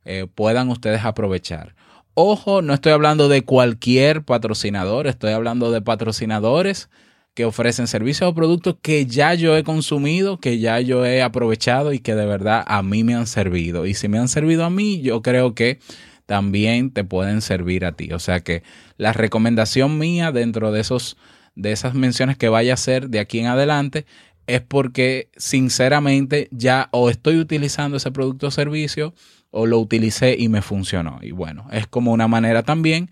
eh, 0.05 0.25
puedan 0.33 0.69
ustedes 0.69 1.03
aprovechar. 1.03 1.75
Ojo, 2.13 2.61
no 2.61 2.73
estoy 2.73 2.93
hablando 2.93 3.27
de 3.27 3.43
cualquier 3.43 4.23
patrocinador, 4.23 5.07
estoy 5.07 5.33
hablando 5.33 5.69
de 5.69 5.81
patrocinadores 5.81 6.89
que 7.33 7.43
ofrecen 7.43 7.87
servicios 7.87 8.29
o 8.29 8.33
productos 8.33 8.77
que 8.81 9.05
ya 9.05 9.33
yo 9.33 9.57
he 9.57 9.65
consumido, 9.65 10.39
que 10.39 10.59
ya 10.59 10.79
yo 10.79 11.05
he 11.05 11.21
aprovechado 11.21 11.91
y 11.91 11.99
que 11.99 12.15
de 12.15 12.25
verdad 12.25 12.63
a 12.67 12.81
mí 12.83 13.03
me 13.03 13.15
han 13.15 13.27
servido. 13.27 13.85
Y 13.85 13.95
si 13.95 14.07
me 14.07 14.17
han 14.17 14.29
servido 14.29 14.63
a 14.63 14.69
mí, 14.69 15.01
yo 15.01 15.21
creo 15.21 15.53
que 15.55 15.79
también 16.27 16.91
te 16.91 17.03
pueden 17.03 17.41
servir 17.41 17.85
a 17.85 17.93
ti. 17.93 18.13
O 18.13 18.19
sea 18.19 18.41
que 18.41 18.61
la 18.97 19.13
recomendación 19.13 19.97
mía 19.97 20.31
dentro 20.31 20.71
de 20.71 20.81
esos 20.81 21.17
de 21.55 21.71
esas 21.71 21.95
menciones 21.95 22.37
que 22.37 22.49
vaya 22.49 22.73
a 22.73 22.75
hacer 22.75 23.09
de 23.09 23.19
aquí 23.19 23.39
en 23.39 23.47
adelante 23.47 24.05
es 24.45 24.61
porque 24.61 25.31
sinceramente 25.35 26.47
ya 26.51 26.89
o 26.91 27.09
estoy 27.09 27.39
utilizando 27.39 27.97
ese 27.97 28.11
producto 28.11 28.47
o 28.47 28.51
servicio 28.51 29.15
o 29.49 29.65
lo 29.65 29.79
utilicé 29.79 30.35
y 30.37 30.49
me 30.49 30.61
funcionó. 30.61 31.19
Y 31.23 31.31
bueno, 31.31 31.67
es 31.71 31.87
como 31.87 32.11
una 32.11 32.27
manera 32.27 32.61
también 32.61 33.09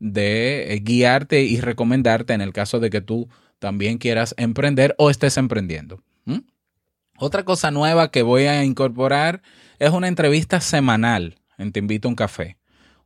de 0.00 0.80
guiarte 0.82 1.44
y 1.44 1.60
recomendarte 1.60 2.32
en 2.32 2.40
el 2.40 2.52
caso 2.52 2.80
de 2.80 2.90
que 2.90 3.00
tú 3.00 3.28
también 3.60 3.98
quieras 3.98 4.34
emprender 4.36 4.96
o 4.98 5.08
estés 5.08 5.36
emprendiendo. 5.36 6.02
Otra 7.16 7.44
cosa 7.44 7.70
nueva 7.70 8.10
que 8.10 8.22
voy 8.22 8.44
a 8.46 8.64
incorporar 8.64 9.40
es 9.78 9.90
una 9.90 10.08
entrevista 10.08 10.60
semanal 10.60 11.36
en 11.58 11.72
Te 11.72 11.80
invito 11.80 12.08
a 12.08 12.10
un 12.10 12.16
café. 12.16 12.56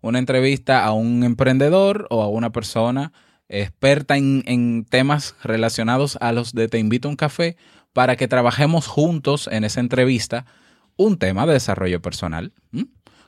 Una 0.01 0.19
entrevista 0.19 0.85
a 0.85 0.93
un 0.93 1.25
emprendedor 1.25 2.07
o 2.11 2.23
a 2.23 2.29
una 2.29 2.51
persona 2.51 3.13
experta 3.49 4.17
en, 4.17 4.85
temas 4.89 5.35
relacionados 5.43 6.19
a 6.21 6.33
los 6.33 6.53
de 6.53 6.69
Te 6.69 6.79
invito 6.79 7.09
a 7.09 7.11
un 7.11 7.17
café 7.17 7.57
para 7.93 8.17
que 8.17 8.29
trabajemos 8.29 8.87
juntos 8.87 9.49
en 9.51 9.65
esa 9.65 9.81
entrevista 9.81 10.47
un 10.97 11.19
tema 11.19 11.47
de 11.47 11.55
desarrollo 11.55 12.03
personal. 12.03 12.53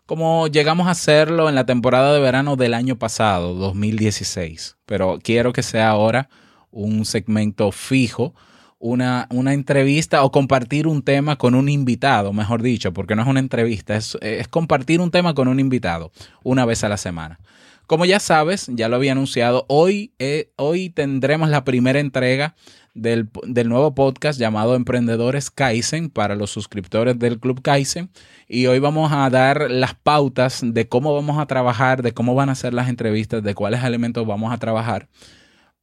Como 0.06 0.48
llegamos 0.48 0.88
a 0.88 0.92
hacerlo 0.92 1.48
en 1.48 1.54
la 1.54 1.66
temporada 1.66 2.12
de 2.12 2.20
verano 2.20 2.56
del 2.56 2.74
año 2.74 2.98
pasado, 2.98 3.54
2016. 3.54 4.76
Pero 4.84 5.18
quiero 5.22 5.52
que 5.52 5.62
sea 5.62 5.90
ahora 5.90 6.28
un 6.70 7.04
segmento 7.04 7.70
fijo, 7.72 8.34
una, 8.80 9.28
una, 9.30 9.52
entrevista 9.52 10.24
o 10.24 10.32
compartir 10.32 10.88
un 10.88 11.02
tema 11.02 11.36
con 11.36 11.54
un 11.54 11.68
invitado, 11.68 12.32
mejor 12.32 12.62
dicho, 12.62 12.92
porque 12.92 13.14
no 13.14 13.22
es 13.22 13.28
una 13.28 13.38
entrevista, 13.38 13.94
es, 13.94 14.18
es 14.22 14.48
compartir 14.48 15.00
un 15.00 15.10
tema 15.10 15.34
con 15.34 15.46
un 15.46 15.60
invitado 15.60 16.10
una 16.42 16.64
vez 16.64 16.82
a 16.82 16.88
la 16.88 16.96
semana. 16.96 17.38
Como 17.86 18.04
ya 18.04 18.20
sabes, 18.20 18.70
ya 18.72 18.88
lo 18.88 18.96
había 18.96 19.12
anunciado, 19.12 19.66
hoy, 19.68 20.12
eh, 20.18 20.50
hoy 20.56 20.90
tendremos 20.90 21.50
la 21.50 21.64
primera 21.64 21.98
entrega 22.00 22.54
del, 22.94 23.28
del, 23.44 23.68
nuevo 23.68 23.94
podcast 23.94 24.38
llamado 24.38 24.76
Emprendedores 24.76 25.50
Kaizen 25.50 26.08
para 26.08 26.36
los 26.36 26.50
suscriptores 26.50 27.18
del 27.18 27.38
Club 27.38 27.62
Kaizen. 27.62 28.08
Y 28.48 28.66
hoy 28.66 28.78
vamos 28.78 29.12
a 29.12 29.28
dar 29.28 29.70
las 29.70 29.94
pautas 29.94 30.60
de 30.64 30.88
cómo 30.88 31.12
vamos 31.14 31.38
a 31.38 31.46
trabajar, 31.46 32.02
de 32.02 32.12
cómo 32.12 32.34
van 32.34 32.48
a 32.48 32.54
ser 32.54 32.74
las 32.74 32.88
entrevistas, 32.88 33.42
de 33.42 33.54
cuáles 33.54 33.82
elementos 33.82 34.26
vamos 34.26 34.52
a 34.52 34.58
trabajar, 34.58 35.08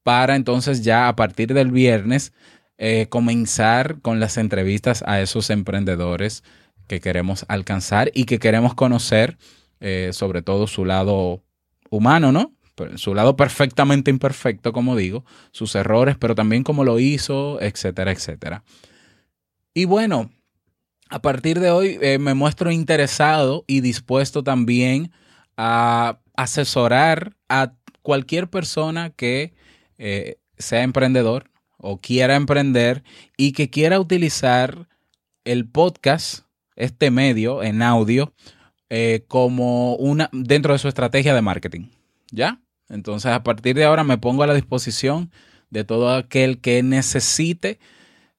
para 0.04 0.38
entonces 0.38 0.84
ya 0.84 1.10
a 1.10 1.16
partir 1.18 1.54
del 1.54 1.72
viernes 1.72 2.32
eh, 2.80 3.08
comenzar 3.10 4.02
con 4.02 4.20
las 4.20 4.38
entrevistas 4.38 5.04
a 5.08 5.20
esos 5.20 5.50
emprendedores 5.50 6.44
que 6.88 7.00
queremos 7.00 7.44
alcanzar 7.48 8.12
y 8.14 8.26
que 8.26 8.38
queremos 8.38 8.76
conocer, 8.76 9.38
eh, 9.80 10.12
sobre 10.14 10.44
todo 10.44 10.68
su 10.68 10.86
lado 10.86 11.44
humano, 11.90 12.32
¿no? 12.32 12.54
Su 12.96 13.16
lado 13.16 13.36
perfectamente 13.36 14.12
imperfecto, 14.12 14.74
como 14.74 14.96
digo, 14.96 15.26
sus 15.52 15.74
errores, 15.74 16.18
pero 16.20 16.36
también 16.36 16.64
cómo 16.64 16.84
lo 16.84 17.00
hizo, 17.00 17.60
etcétera, 17.60 18.12
etcétera. 18.12 18.64
Y 19.74 19.86
bueno, 19.86 20.30
a 21.10 21.20
partir 21.20 21.60
de 21.60 21.72
hoy 21.72 21.98
eh, 22.00 22.20
me 22.20 22.36
muestro 22.36 22.70
interesado 22.70 23.66
y 23.66 23.82
dispuesto 23.82 24.44
también 24.44 25.12
a 25.58 26.20
asesorar 26.36 27.36
a 27.50 27.74
cualquier 28.04 28.52
persona 28.52 29.10
que 29.10 29.56
sea 30.60 30.84
emprendedor 30.84 31.50
o 31.78 32.00
quiera 32.00 32.36
emprender 32.36 33.04
y 33.38 33.52
que 33.52 33.70
quiera 33.70 34.00
utilizar 34.00 34.88
el 35.46 35.68
podcast, 35.68 36.46
este 36.76 37.12
medio 37.12 37.64
en 37.64 37.82
audio, 37.82 38.34
eh, 38.90 39.26
como 39.28 39.96
una 39.96 40.30
dentro 40.32 40.74
de 40.74 40.80
su 40.80 40.88
estrategia 40.88 41.34
de 41.34 41.42
marketing. 41.42 41.90
¿Ya? 42.32 42.62
Entonces, 42.90 43.32
a 43.32 43.44
partir 43.44 43.76
de 43.76 43.86
ahora 43.86 44.04
me 44.04 44.18
pongo 44.18 44.44
a 44.44 44.48
la 44.48 44.54
disposición 44.54 45.32
de 45.70 45.84
todo 45.84 46.14
aquel 46.14 46.60
que 46.60 46.84
necesite 46.84 47.80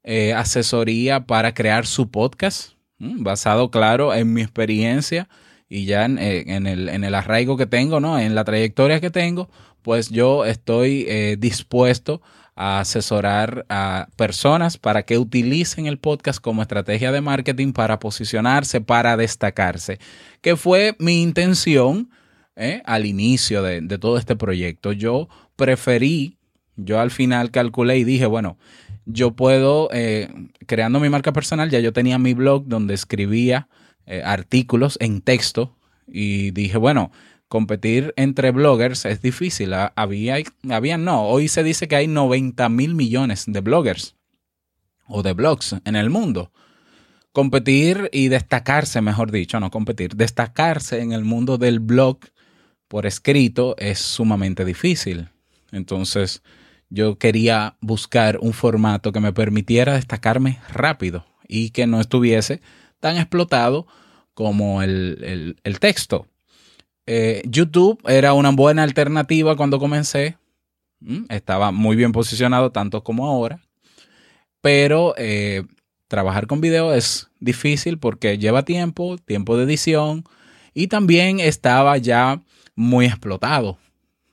eh, 0.05 0.33
asesoría 0.33 1.27
para 1.27 1.53
crear 1.53 1.87
su 1.87 2.11
podcast, 2.11 2.73
basado, 2.99 3.71
claro, 3.71 4.15
en 4.15 4.33
mi 4.33 4.43
experiencia 4.43 5.29
y 5.69 5.85
ya 5.85 6.07
en, 6.07 6.19
eh, 6.19 6.45
el, 6.49 6.89
en, 6.89 7.05
el, 7.05 7.15
arraigo 7.15 7.57
que 7.57 7.67
tengo, 7.67 8.01
¿no? 8.01 8.19
En 8.19 8.35
la 8.35 8.45
trayectoria 8.45 9.01
que 9.01 9.11
tengo, 9.11 9.51
pues 9.83 10.09
yo 10.09 10.45
estoy 10.47 11.05
dispuesto 11.37 12.23
a 12.25 12.38
asesorar 12.59 13.65
a 13.69 14.09
personas 14.17 14.79
para 14.79 15.05
que 15.05 15.17
utilicen 15.17 15.87
el 15.87 15.99
podcast 15.99 16.41
como 16.41 16.61
estrategia 16.61 17.13
de 17.13 17.21
marketing 17.21 17.73
para 17.73 18.01
posicionarse, 18.01 18.81
para 18.81 19.17
destacarse, 19.17 20.01
que 20.41 20.57
fue 20.57 20.97
mi 20.99 21.23
intención 21.23 22.11
¿eh? 22.57 22.83
al 22.85 23.07
inicio 23.07 23.63
de, 23.63 23.81
todo 23.99 24.19
este 24.19 24.35
proyecto. 24.35 24.91
Yo 24.91 25.29
preferí, 25.55 26.37
yo 26.75 26.99
al 26.99 27.13
final 27.13 27.53
calculé 27.53 27.99
y 27.99 28.05
dije, 28.05 28.27
bueno, 28.27 28.59
yo 29.07 29.37
puedo, 29.37 29.89
eh, 29.93 30.29
creando 30.67 30.99
mi 30.99 31.11
marca 31.11 31.33
personal, 31.33 31.71
ya 31.71 31.79
yo 31.79 31.93
tenía 31.93 32.19
mi 32.19 32.35
blog 32.35 32.65
donde 32.67 32.95
escribía 32.95 33.69
eh, 34.05 34.23
artículos 34.25 34.99
en 35.01 35.21
texto 35.21 35.77
y 36.09 36.51
dije, 36.51 36.77
bueno, 36.77 37.13
competir 37.49 38.13
entre 38.17 38.51
bloggers 38.51 39.05
es 39.07 39.21
difícil. 39.23 39.73
Ah, 39.75 39.93
había, 39.97 40.99
no, 40.99 41.27
hoy 41.27 41.49
se 41.49 41.63
dice 41.63 41.89
que 41.89 41.97
hay 41.97 42.07
90 42.07 42.69
mil 42.69 42.95
millones 42.95 43.45
de 43.47 43.61
bloggers 43.61 44.15
o 45.07 45.23
de 45.23 45.33
blogs 45.33 45.77
en 45.85 45.97
el 45.97 46.11
mundo. 46.11 46.53
Competir 47.33 48.11
y 48.13 48.29
destacarse, 48.29 49.01
mejor 49.01 49.31
dicho, 49.31 49.61
no 49.61 49.71
competir, 49.71 50.17
destacarse 50.17 51.01
en 51.01 51.13
el 51.13 51.25
mundo 51.25 51.59
del 51.59 51.81
blog 51.81 52.19
por 52.89 53.07
escrito 53.07 53.77
es 53.79 53.99
sumamente 53.99 54.65
difícil. 54.65 55.29
Entonces, 55.73 56.43
yo 56.91 57.19
quería 57.19 57.77
buscar 57.81 58.39
un 58.41 58.53
formato 58.53 59.13
que 59.13 59.21
me 59.21 59.33
permitiera 59.33 59.95
destacarme 59.95 60.59
rápido 60.71 61.27
y 61.47 61.71
que 61.71 61.87
no 61.87 62.01
estuviese 62.01 62.61
tan 62.99 63.17
explotado 63.17 63.87
como 64.35 64.83
el, 64.83 65.57
el 65.63 65.81
texto. 65.81 66.27
Eh, 67.11 67.41
YouTube 67.47 67.99
era 68.07 68.35
una 68.35 68.51
buena 68.51 68.83
alternativa 68.83 69.57
cuando 69.57 69.79
comencé. 69.79 70.37
Mm, 71.01 71.25
estaba 71.31 71.73
muy 71.73 71.97
bien 71.97 72.13
posicionado 72.13 72.71
tanto 72.71 73.03
como 73.03 73.27
ahora. 73.27 73.61
Pero 74.61 75.15
eh, 75.17 75.65
trabajar 76.07 76.47
con 76.47 76.61
video 76.61 76.93
es 76.93 77.31
difícil 77.41 77.99
porque 77.99 78.37
lleva 78.37 78.67
tiempo, 78.67 79.17
tiempo 79.17 79.57
de 79.57 79.65
edición 79.65 80.25
y 80.75 80.89
también 80.89 81.41
estaba 81.41 81.97
ya 81.97 82.43
muy 82.75 83.07
explotado. 83.07 83.79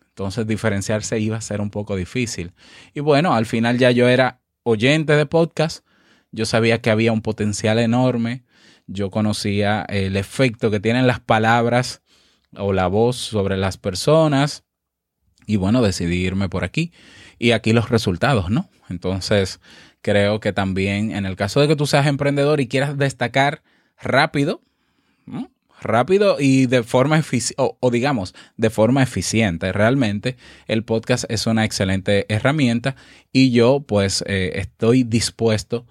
Entonces 0.10 0.46
diferenciarse 0.46 1.18
iba 1.18 1.38
a 1.38 1.42
ser 1.42 1.62
un 1.62 1.70
poco 1.70 1.96
difícil. 1.96 2.52
Y 2.94 3.00
bueno, 3.00 3.36
al 3.36 3.46
final 3.46 3.78
ya 3.78 3.92
yo 3.92 4.10
era 4.10 4.42
oyente 4.64 5.14
de 5.16 5.26
podcast. 5.26 5.86
Yo 6.34 6.46
sabía 6.46 6.82
que 6.82 6.90
había 6.90 7.14
un 7.14 7.22
potencial 7.22 7.80
enorme. 7.80 8.44
Yo 8.86 9.12
conocía 9.12 9.86
el 9.88 10.18
efecto 10.18 10.72
que 10.72 10.82
tienen 10.82 11.08
las 11.08 11.22
palabras 11.22 12.02
o 12.58 12.74
la 12.74 12.88
voz 12.88 13.18
sobre 13.18 13.58
las 13.58 13.78
personas. 13.78 14.64
Y 15.46 15.58
bueno, 15.58 15.82
decidí 15.82 16.18
irme 16.18 16.50
por 16.50 16.64
aquí. 16.64 16.92
Y 17.38 17.52
aquí 17.52 17.74
los 17.74 17.90
resultados, 17.90 18.50
¿no? 18.50 18.70
Entonces, 18.90 19.60
creo 20.02 20.40
que 20.40 20.54
también 20.54 21.12
en 21.12 21.26
el 21.26 21.36
caso 21.36 21.60
de 21.62 21.68
que 21.68 21.76
tú 21.76 21.88
seas 21.88 22.08
emprendedor 22.08 22.62
y 22.62 22.68
quieras 22.68 22.98
destacar 22.98 23.64
rápido, 24.00 24.62
rápido 25.82 26.38
y 26.40 26.68
de 26.68 26.84
forma 26.84 27.18
eficiente, 27.18 27.56
o, 27.58 27.92
digamos, 27.92 28.36
de 28.58 28.70
forma 28.70 29.04
eficiente. 29.04 29.72
Realmente 29.72 30.38
el 30.68 30.84
podcast 30.84 31.26
es 31.30 31.48
una 31.48 31.66
excelente 31.66 32.26
herramienta 32.30 32.96
y 33.32 33.52
yo 33.52 33.82
pues 33.82 34.24
eh, 34.28 34.54
estoy 34.56 35.04
dispuesto 35.04 35.86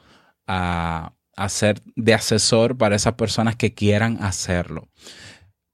a, 0.46 1.12
a 1.37 1.48
ser 1.48 1.81
de 1.96 2.14
asesor 2.14 2.77
para 2.77 2.96
esas 2.96 3.14
personas 3.14 3.57
que 3.57 3.74
quieran 3.74 4.22
hacerlo. 4.22 4.88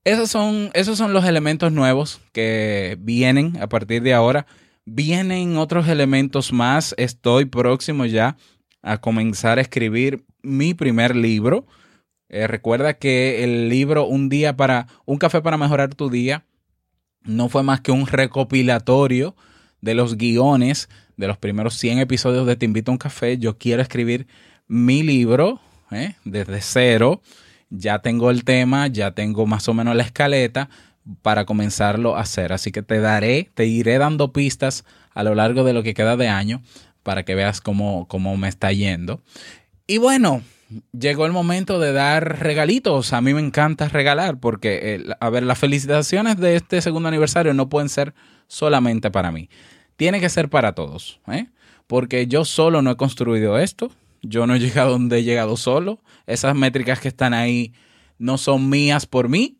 Esos 0.04 0.30
son, 0.30 0.70
esos 0.72 0.96
son 0.96 1.12
los 1.12 1.26
elementos 1.26 1.72
nuevos 1.72 2.22
que 2.32 2.96
vienen 3.00 3.58
a 3.60 3.68
partir 3.68 4.02
de 4.02 4.14
ahora. 4.14 4.46
Vienen 4.86 5.58
otros 5.58 5.88
elementos 5.88 6.54
más. 6.54 6.94
Estoy 6.96 7.44
próximo 7.44 8.06
ya 8.06 8.36
a 8.80 8.98
comenzar 8.98 9.58
a 9.58 9.60
escribir 9.60 10.24
mi 10.42 10.72
primer 10.72 11.14
libro. 11.14 11.66
Eh, 12.30 12.46
recuerda 12.46 12.94
que 12.94 13.44
el 13.44 13.68
libro 13.68 14.06
Un 14.06 14.30
día 14.30 14.56
para 14.56 14.86
un 15.04 15.18
café 15.18 15.42
para 15.42 15.58
mejorar 15.58 15.94
tu 15.94 16.08
día 16.08 16.46
no 17.22 17.50
fue 17.50 17.62
más 17.62 17.82
que 17.82 17.92
un 17.92 18.06
recopilatorio 18.06 19.36
de 19.82 19.94
los 19.94 20.16
guiones 20.16 20.88
de 21.18 21.26
los 21.26 21.36
primeros 21.36 21.74
100 21.74 21.98
episodios 21.98 22.46
de 22.46 22.56
Te 22.56 22.64
invito 22.64 22.90
a 22.90 22.94
un 22.94 22.98
café. 22.98 23.36
Yo 23.36 23.58
quiero 23.58 23.82
escribir 23.82 24.26
mi 24.66 25.02
libro 25.02 25.60
eh, 25.90 26.14
desde 26.24 26.62
cero 26.62 27.20
ya 27.70 28.00
tengo 28.00 28.30
el 28.30 28.44
tema, 28.44 28.86
ya 28.88 29.12
tengo 29.12 29.46
más 29.46 29.68
o 29.68 29.74
menos 29.74 29.96
la 29.96 30.02
escaleta 30.02 30.68
para 31.22 31.44
comenzarlo 31.44 32.16
a 32.16 32.20
hacer. 32.20 32.52
Así 32.52 32.72
que 32.72 32.82
te 32.82 33.00
daré, 33.00 33.50
te 33.54 33.66
iré 33.66 33.98
dando 33.98 34.32
pistas 34.32 34.84
a 35.14 35.22
lo 35.22 35.34
largo 35.34 35.64
de 35.64 35.72
lo 35.72 35.82
que 35.82 35.94
queda 35.94 36.16
de 36.16 36.28
año 36.28 36.62
para 37.02 37.24
que 37.24 37.34
veas 37.34 37.60
cómo, 37.60 38.06
cómo 38.08 38.36
me 38.36 38.48
está 38.48 38.72
yendo. 38.72 39.22
Y 39.86 39.98
bueno, 39.98 40.42
llegó 40.92 41.26
el 41.26 41.32
momento 41.32 41.78
de 41.78 41.92
dar 41.92 42.40
regalitos. 42.40 43.12
A 43.12 43.20
mí 43.20 43.34
me 43.34 43.40
encanta 43.40 43.88
regalar 43.88 44.38
porque, 44.38 44.80
eh, 44.82 45.04
a 45.18 45.30
ver, 45.30 45.42
las 45.42 45.58
felicitaciones 45.58 46.36
de 46.36 46.56
este 46.56 46.80
segundo 46.82 47.08
aniversario 47.08 47.54
no 47.54 47.68
pueden 47.68 47.88
ser 47.88 48.14
solamente 48.46 49.10
para 49.10 49.32
mí. 49.32 49.48
Tiene 49.96 50.20
que 50.20 50.28
ser 50.28 50.48
para 50.48 50.74
todos, 50.74 51.20
¿eh? 51.28 51.46
porque 51.86 52.26
yo 52.26 52.44
solo 52.44 52.82
no 52.82 52.92
he 52.92 52.96
construido 52.96 53.58
esto. 53.58 53.90
Yo 54.22 54.46
no 54.46 54.54
he 54.54 54.58
llegado 54.58 54.92
donde 54.92 55.18
he 55.18 55.22
llegado 55.24 55.56
solo. 55.56 56.02
Esas 56.26 56.54
métricas 56.54 57.00
que 57.00 57.08
están 57.08 57.34
ahí 57.34 57.72
no 58.18 58.38
son 58.38 58.68
mías 58.68 59.06
por 59.06 59.28
mí. 59.28 59.56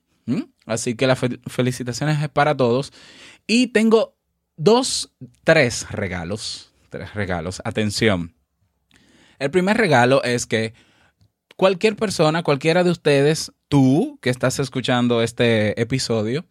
Así 0.67 0.95
que 0.95 1.07
las 1.07 1.19
felicitaciones 1.47 2.23
es 2.23 2.29
para 2.29 2.57
todos. 2.57 2.93
Y 3.47 3.69
tengo 3.69 4.17
dos, 4.57 5.13
tres 5.43 5.91
regalos. 5.91 6.73
Tres 6.91 7.15
regalos. 7.15 7.61
Atención. 7.65 8.35
El 9.39 9.51
primer 9.51 9.77
regalo 9.77 10.23
es 10.23 10.47
que 10.47 10.75
cualquier 11.57 11.97
persona, 11.97 12.43
cualquiera 12.43 12.85
de 12.85 12.91
ustedes, 12.91 13.53
tú 13.69 14.19
que 14.23 14.31
estás 14.31 14.59
escuchando 14.59 15.23
este 15.23 15.81
episodio, 15.81 16.45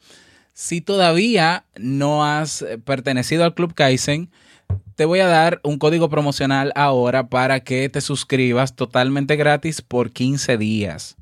si 0.53 0.81
todavía 0.81 1.65
no 1.77 2.25
has 2.25 2.65
pertenecido 2.83 3.43
al 3.45 3.53
Club 3.53 3.73
Kaizen, 3.73 4.31
te 4.99 5.05
voy 5.05 5.21
a 5.21 5.27
dar 5.27 5.61
un 5.63 5.77
código 5.77 6.09
promocional 6.09 6.73
ahora 6.75 7.29
para 7.29 7.61
que 7.61 7.87
te 7.87 8.01
suscribas 8.01 8.75
totalmente 8.75 9.37
gratis 9.37 9.81
por 9.81 10.11
15 10.11 10.57
días. 10.57 11.15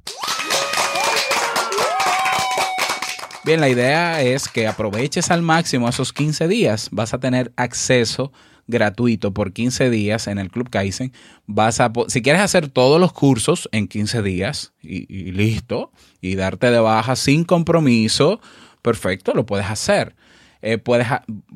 Bien, 3.45 3.61
la 3.61 3.69
idea 3.69 4.23
es 4.23 4.49
que 4.49 4.65
aproveches 4.65 5.29
al 5.29 5.43
máximo 5.43 5.87
esos 5.87 6.11
15 6.11 6.47
días. 6.47 6.89
Vas 6.91 7.13
a 7.13 7.19
tener 7.19 7.53
acceso 7.55 8.33
gratuito 8.65 9.31
por 9.31 9.53
15 9.53 9.91
días 9.91 10.25
en 10.25 10.39
el 10.39 10.49
Club 10.49 10.71
Kaizen. 10.71 11.13
Vas 11.45 11.79
a, 11.79 11.93
si 12.07 12.23
quieres 12.23 12.41
hacer 12.41 12.69
todos 12.69 12.99
los 12.99 13.13
cursos 13.13 13.69
en 13.71 13.87
15 13.87 14.23
días 14.23 14.73
y, 14.81 15.05
listo, 15.33 15.91
y 16.19 16.35
darte 16.35 16.71
de 16.71 16.79
baja 16.79 17.15
sin 17.15 17.43
compromiso, 17.43 18.41
perfecto, 18.81 19.35
lo 19.35 19.45
puedes 19.45 19.67
hacer. 19.67 20.15
Eh, 20.63 20.79
puedes, 20.79 21.07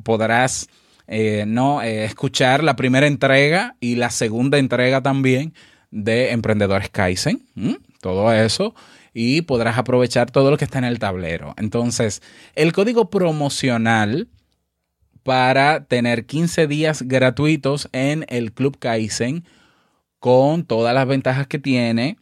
podrás 0.04 0.69
eh, 1.13 1.43
no 1.45 1.82
eh, 1.82 2.06
escuchar 2.06 2.63
la 2.63 2.78
primera 2.78 3.06
entrega 3.06 3.76
y 3.82 3.95
la 3.95 4.10
segunda 4.10 4.58
entrega 4.58 5.04
también 5.04 5.54
de 5.91 6.32
Emprendedores 6.32 6.89
Kaizen. 6.89 7.45
Todo 8.00 8.32
eso 8.32 8.74
y 9.13 9.41
podrás 9.41 9.78
aprovechar 9.78 10.32
todo 10.32 10.52
lo 10.52 10.58
que 10.58 10.63
está 10.63 10.78
en 10.78 10.86
el 10.86 11.00
tablero. 11.00 11.54
Entonces, 11.58 12.21
el 12.56 12.71
código 12.71 13.10
promocional 13.10 14.30
para 15.24 15.84
tener 15.84 16.26
15 16.26 16.67
días 16.67 17.02
gratuitos 17.04 17.89
en 17.91 18.26
el 18.30 18.54
Club 18.54 18.80
Kaizen 18.80 19.43
con 20.19 20.63
todas 20.63 20.95
las 20.95 21.08
ventajas 21.08 21.45
que 21.45 21.60
tiene. 21.60 22.17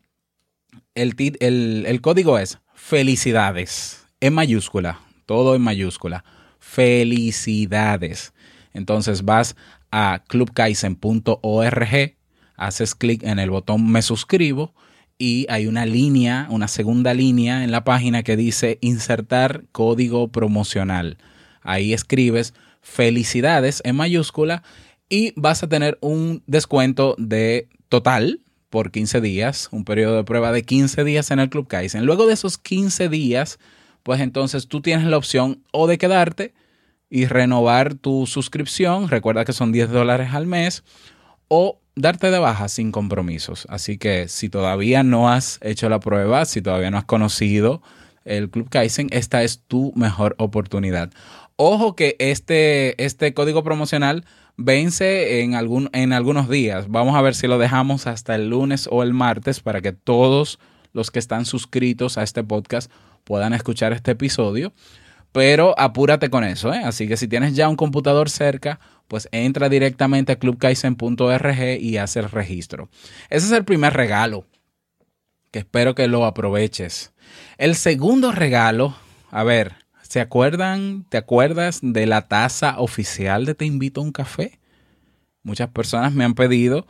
El, 0.95 1.15
el, 1.39 2.01
código 2.01 2.39
es 2.39 2.57
felicidades 2.73 4.03
en 4.19 4.33
mayúscula, 4.33 4.99
todo 5.27 5.55
en 5.55 5.61
mayúscula. 5.61 6.25
Felicidades. 6.57 8.33
Entonces 8.73 9.23
vas 9.23 9.55
a 9.91 10.23
clubkaizen.org, 10.27 12.15
haces 12.55 12.95
clic 12.95 13.23
en 13.23 13.39
el 13.39 13.49
botón 13.49 13.91
me 13.91 14.01
suscribo 14.01 14.73
y 15.17 15.45
hay 15.49 15.67
una 15.67 15.85
línea, 15.85 16.47
una 16.49 16.67
segunda 16.67 17.13
línea 17.13 17.63
en 17.63 17.71
la 17.71 17.83
página 17.83 18.23
que 18.23 18.37
dice 18.37 18.77
insertar 18.81 19.65
código 19.71 20.29
promocional. 20.29 21.17
Ahí 21.61 21.93
escribes 21.93 22.53
felicidades 22.81 23.81
en 23.83 23.97
mayúscula 23.97 24.63
y 25.09 25.33
vas 25.35 25.61
a 25.63 25.67
tener 25.67 25.97
un 26.01 26.41
descuento 26.47 27.15
de 27.17 27.67
total 27.89 28.41
por 28.69 28.91
15 28.91 29.19
días, 29.19 29.67
un 29.71 29.83
periodo 29.83 30.15
de 30.15 30.23
prueba 30.23 30.51
de 30.51 30.63
15 30.63 31.03
días 31.03 31.31
en 31.31 31.39
el 31.39 31.49
Club 31.49 31.67
Kaizen. 31.67 32.05
Luego 32.05 32.27
de 32.27 32.33
esos 32.33 32.57
15 32.57 33.09
días, 33.09 33.59
pues 34.03 34.21
entonces 34.21 34.67
tú 34.67 34.81
tienes 34.81 35.07
la 35.07 35.17
opción 35.17 35.63
o 35.71 35.87
de 35.87 35.97
quedarte 35.97 36.53
y 37.09 37.25
renovar 37.25 37.95
tu 37.95 38.27
suscripción, 38.27 39.09
recuerda 39.09 39.45
que 39.45 39.53
son 39.53 39.71
10 39.71 39.89
dólares 39.89 40.33
al 40.33 40.45
mes, 40.45 40.83
o 41.47 41.79
darte 41.95 42.31
de 42.31 42.39
baja 42.39 42.67
sin 42.69 42.91
compromisos. 42.91 43.65
Así 43.69 43.97
que 43.97 44.27
si 44.27 44.49
todavía 44.49 45.03
no 45.03 45.29
has 45.29 45.59
hecho 45.61 45.89
la 45.89 45.99
prueba, 45.99 46.45
si 46.45 46.61
todavía 46.61 46.91
no 46.91 46.97
has 46.97 47.05
conocido 47.05 47.81
el 48.25 48.49
Club 48.49 48.69
Kaizen, 48.69 49.07
esta 49.11 49.43
es 49.43 49.63
tu 49.67 49.91
mejor 49.95 50.35
oportunidad. 50.37 51.11
Ojo 51.55 51.95
que 51.95 52.15
este, 52.19 53.03
este 53.03 53.33
código 53.33 53.63
promocional 53.63 54.23
vence 54.55 55.41
en, 55.41 55.55
algún, 55.55 55.89
en 55.93 56.13
algunos 56.13 56.47
días. 56.47 56.89
Vamos 56.89 57.15
a 57.15 57.21
ver 57.21 57.35
si 57.35 57.47
lo 57.47 57.57
dejamos 57.57 58.07
hasta 58.07 58.35
el 58.35 58.49
lunes 58.49 58.87
o 58.91 59.03
el 59.03 59.13
martes 59.13 59.59
para 59.59 59.81
que 59.81 59.91
todos 59.91 60.59
los 60.93 61.11
que 61.11 61.19
están 61.19 61.45
suscritos 61.45 62.17
a 62.17 62.23
este 62.23 62.43
podcast 62.43 62.91
puedan 63.23 63.53
escuchar 63.53 63.93
este 63.93 64.11
episodio. 64.11 64.73
Pero 65.31 65.77
apúrate 65.77 66.29
con 66.29 66.43
eso, 66.43 66.73
¿eh? 66.73 66.81
Así 66.83 67.07
que 67.07 67.17
si 67.17 67.27
tienes 67.27 67.55
ya 67.55 67.69
un 67.69 67.75
computador 67.75 68.29
cerca, 68.29 68.79
pues 69.07 69.29
entra 69.31 69.69
directamente 69.69 70.31
a 70.31 70.39
clubkaisen.org 70.39 71.79
y 71.79 71.97
hace 71.97 72.19
el 72.19 72.29
registro. 72.29 72.89
Ese 73.29 73.45
es 73.47 73.51
el 73.51 73.65
primer 73.65 73.93
regalo, 73.93 74.45
que 75.51 75.59
espero 75.59 75.95
que 75.95 76.07
lo 76.07 76.25
aproveches. 76.25 77.13
El 77.57 77.75
segundo 77.75 78.31
regalo, 78.31 78.95
a 79.31 79.43
ver, 79.43 79.75
¿Se 80.09 80.21
acuerdan, 80.21 81.05
te 81.07 81.17
acuerdas 81.17 81.81
de 81.83 82.07
la 82.07 82.27
taza 82.27 82.79
oficial 82.79 83.45
de 83.45 83.53
Te 83.53 83.65
invito 83.65 84.01
a 84.01 84.03
un 84.03 84.11
café? 84.11 84.57
Muchas 85.43 85.69
personas 85.69 86.13
me 86.13 86.23
han 86.23 86.33
pedido 86.33 86.87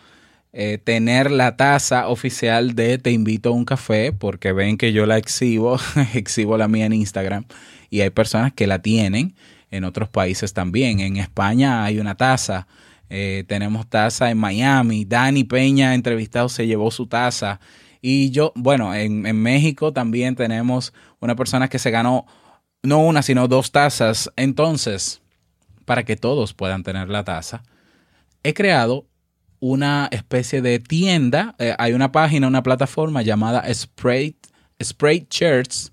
eh, 0.54 0.78
tener 0.78 1.30
la 1.30 1.58
taza 1.58 2.08
oficial 2.08 2.76
de 2.76 2.98
Te 2.98 3.12
invito 3.12 3.50
a 3.50 3.52
un 3.52 3.66
café 3.66 4.14
porque 4.14 4.54
ven 4.54 4.78
que 4.78 4.94
yo 4.94 5.06
la 5.06 5.18
exhibo, 5.18 5.78
exhibo 6.14 6.58
la 6.58 6.70
mía 6.70 6.86
en 6.86 6.94
Instagram 6.94 7.44
y 7.90 8.02
hay 8.02 8.10
personas 8.10 8.54
que 8.54 8.68
la 8.68 8.82
tienen 8.82 9.36
en 9.72 9.84
otros 9.84 10.10
países 10.10 10.54
también. 10.54 11.00
En 11.00 11.18
España 11.18 11.84
hay 11.84 12.00
una 12.00 12.16
taza, 12.16 12.68
eh, 13.10 13.44
tenemos 13.48 13.88
taza 13.88 14.30
en 14.32 14.38
Miami, 14.38 15.06
Dani 15.06 15.44
Peña 15.44 15.96
entrevistado 15.96 16.50
se 16.50 16.68
llevó 16.68 16.92
su 16.92 17.08
taza 17.08 17.60
y 18.02 18.32
yo, 18.32 18.54
bueno, 18.56 18.94
en, 18.96 19.26
en 19.26 19.42
México 19.42 19.92
también 19.92 20.36
tenemos 20.36 20.94
una 21.20 21.36
persona 21.36 21.68
que 21.68 21.80
se 21.80 21.92
ganó 21.92 22.26
no 22.82 23.00
una, 23.00 23.22
sino 23.22 23.48
dos 23.48 23.72
tazas. 23.72 24.32
Entonces, 24.36 25.22
para 25.86 26.04
que 26.04 26.16
todos 26.16 26.54
puedan 26.54 26.84
tener 26.84 27.10
la 27.10 27.24
taza, 27.24 27.64
he 28.44 28.54
creado 28.54 29.06
una 29.60 30.08
especie 30.12 30.62
de 30.62 30.80
tienda. 30.80 31.56
Eh, 31.60 31.76
hay 31.78 31.94
una 31.94 32.12
página, 32.12 32.48
una 32.48 32.64
plataforma 32.64 33.22
llamada 33.22 33.64
Spray, 33.74 34.36
Shirts 35.30 35.92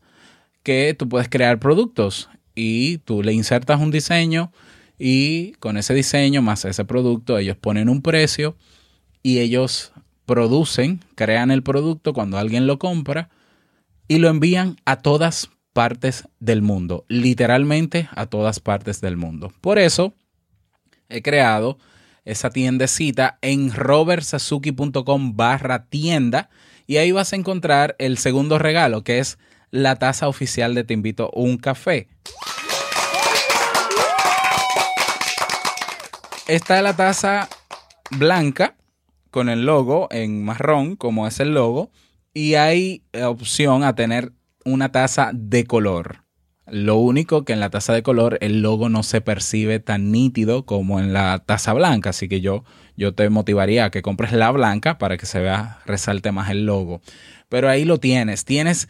que 0.67 0.97
tú 0.99 1.09
puedes 1.09 1.29
crear 1.29 1.61
productos 1.61 2.29
y 2.57 2.99
tú 2.99 3.23
le 3.23 3.33
insertas 3.33 3.81
un 3.81 3.93
diseño 3.93 4.51
y 4.99 5.53
con 5.61 5.77
ese 5.77 5.95
diseño 5.95 6.43
más 6.43 6.65
ese 6.65 6.85
producto 6.85 7.39
ellos 7.39 7.57
ponen 7.57 7.89
un 7.89 8.03
precio 8.03 8.57
y 9.23 9.39
ellos 9.39 9.93
producen, 10.25 11.05
crean 11.15 11.53
el 11.53 11.63
producto 11.63 12.13
cuando 12.13 12.37
alguien 12.37 12.67
lo 12.67 12.81
compra 12.81 13.31
y 14.09 14.19
lo 14.19 14.29
envían 14.29 14.77
a 14.85 14.97
todas 15.03 15.51
partes 15.73 16.25
del 16.41 16.63
mundo, 16.63 17.05
literalmente 17.07 18.09
a 18.17 18.27
todas 18.27 18.59
partes 18.59 19.01
del 19.01 19.17
mundo. 19.17 19.53
Por 19.61 19.79
eso 19.79 20.15
he 21.09 21.23
creado 21.23 21.79
esa 22.25 22.51
tiendecita 22.51 23.39
en 23.41 23.73
robertsazuki.com 23.73 25.37
barra 25.37 25.85
tienda 25.85 26.51
y 26.89 26.97
ahí 26.97 27.13
vas 27.13 27.33
a 27.33 27.37
encontrar 27.37 27.95
el 28.01 28.19
segundo 28.19 28.59
regalo 28.59 29.05
que 29.05 29.21
es 29.21 29.39
la 29.77 29.97
taza 29.97 30.29
oficial 30.29 30.75
de 30.75 30.85
Te 30.85 30.95
invito 30.95 31.27
a 31.27 31.39
un 31.39 31.59
café. 31.59 32.09
Está 36.49 36.81
la 36.81 36.97
taza 36.97 37.49
blanca 38.11 38.77
con 39.31 39.49
el 39.49 39.67
logo 39.67 40.09
en 40.11 40.45
marrón, 40.45 40.97
como 40.97 41.27
es 41.27 41.41
el 41.41 41.53
logo, 41.53 41.91
y 42.33 42.55
hay 42.55 43.03
opción 43.25 43.85
a 43.85 43.95
tener 43.95 44.33
una 44.65 44.93
taza 44.93 45.31
de 45.35 45.65
color. 45.65 46.23
Lo 46.67 46.97
único 46.97 47.45
que 47.45 47.53
en 47.53 47.61
la 47.61 47.71
taza 47.71 47.93
de 47.93 48.03
color 48.03 48.39
el 48.41 48.63
logo 48.63 48.89
no 48.89 49.03
se 49.03 49.21
percibe 49.21 49.79
tan 49.79 50.11
nítido 50.11 50.67
como 50.67 50.99
en 50.99 51.13
la 51.13 51.39
taza 51.45 51.73
blanca, 51.75 52.11
así 52.11 52.29
que 52.29 52.41
yo, 52.41 52.65
yo 52.97 53.15
te 53.15 53.29
motivaría 53.29 53.85
a 53.85 53.91
que 53.91 54.03
compres 54.03 54.33
la 54.33 54.51
blanca 54.51 54.99
para 54.99 55.17
que 55.17 55.27
se 55.27 55.41
vea, 55.41 55.81
resalte 55.85 56.33
más 56.33 56.51
el 56.51 56.65
logo. 56.65 57.03
Pero 57.49 57.69
ahí 57.69 57.85
lo 57.85 57.99
tienes, 57.99 58.45
tienes, 58.45 58.89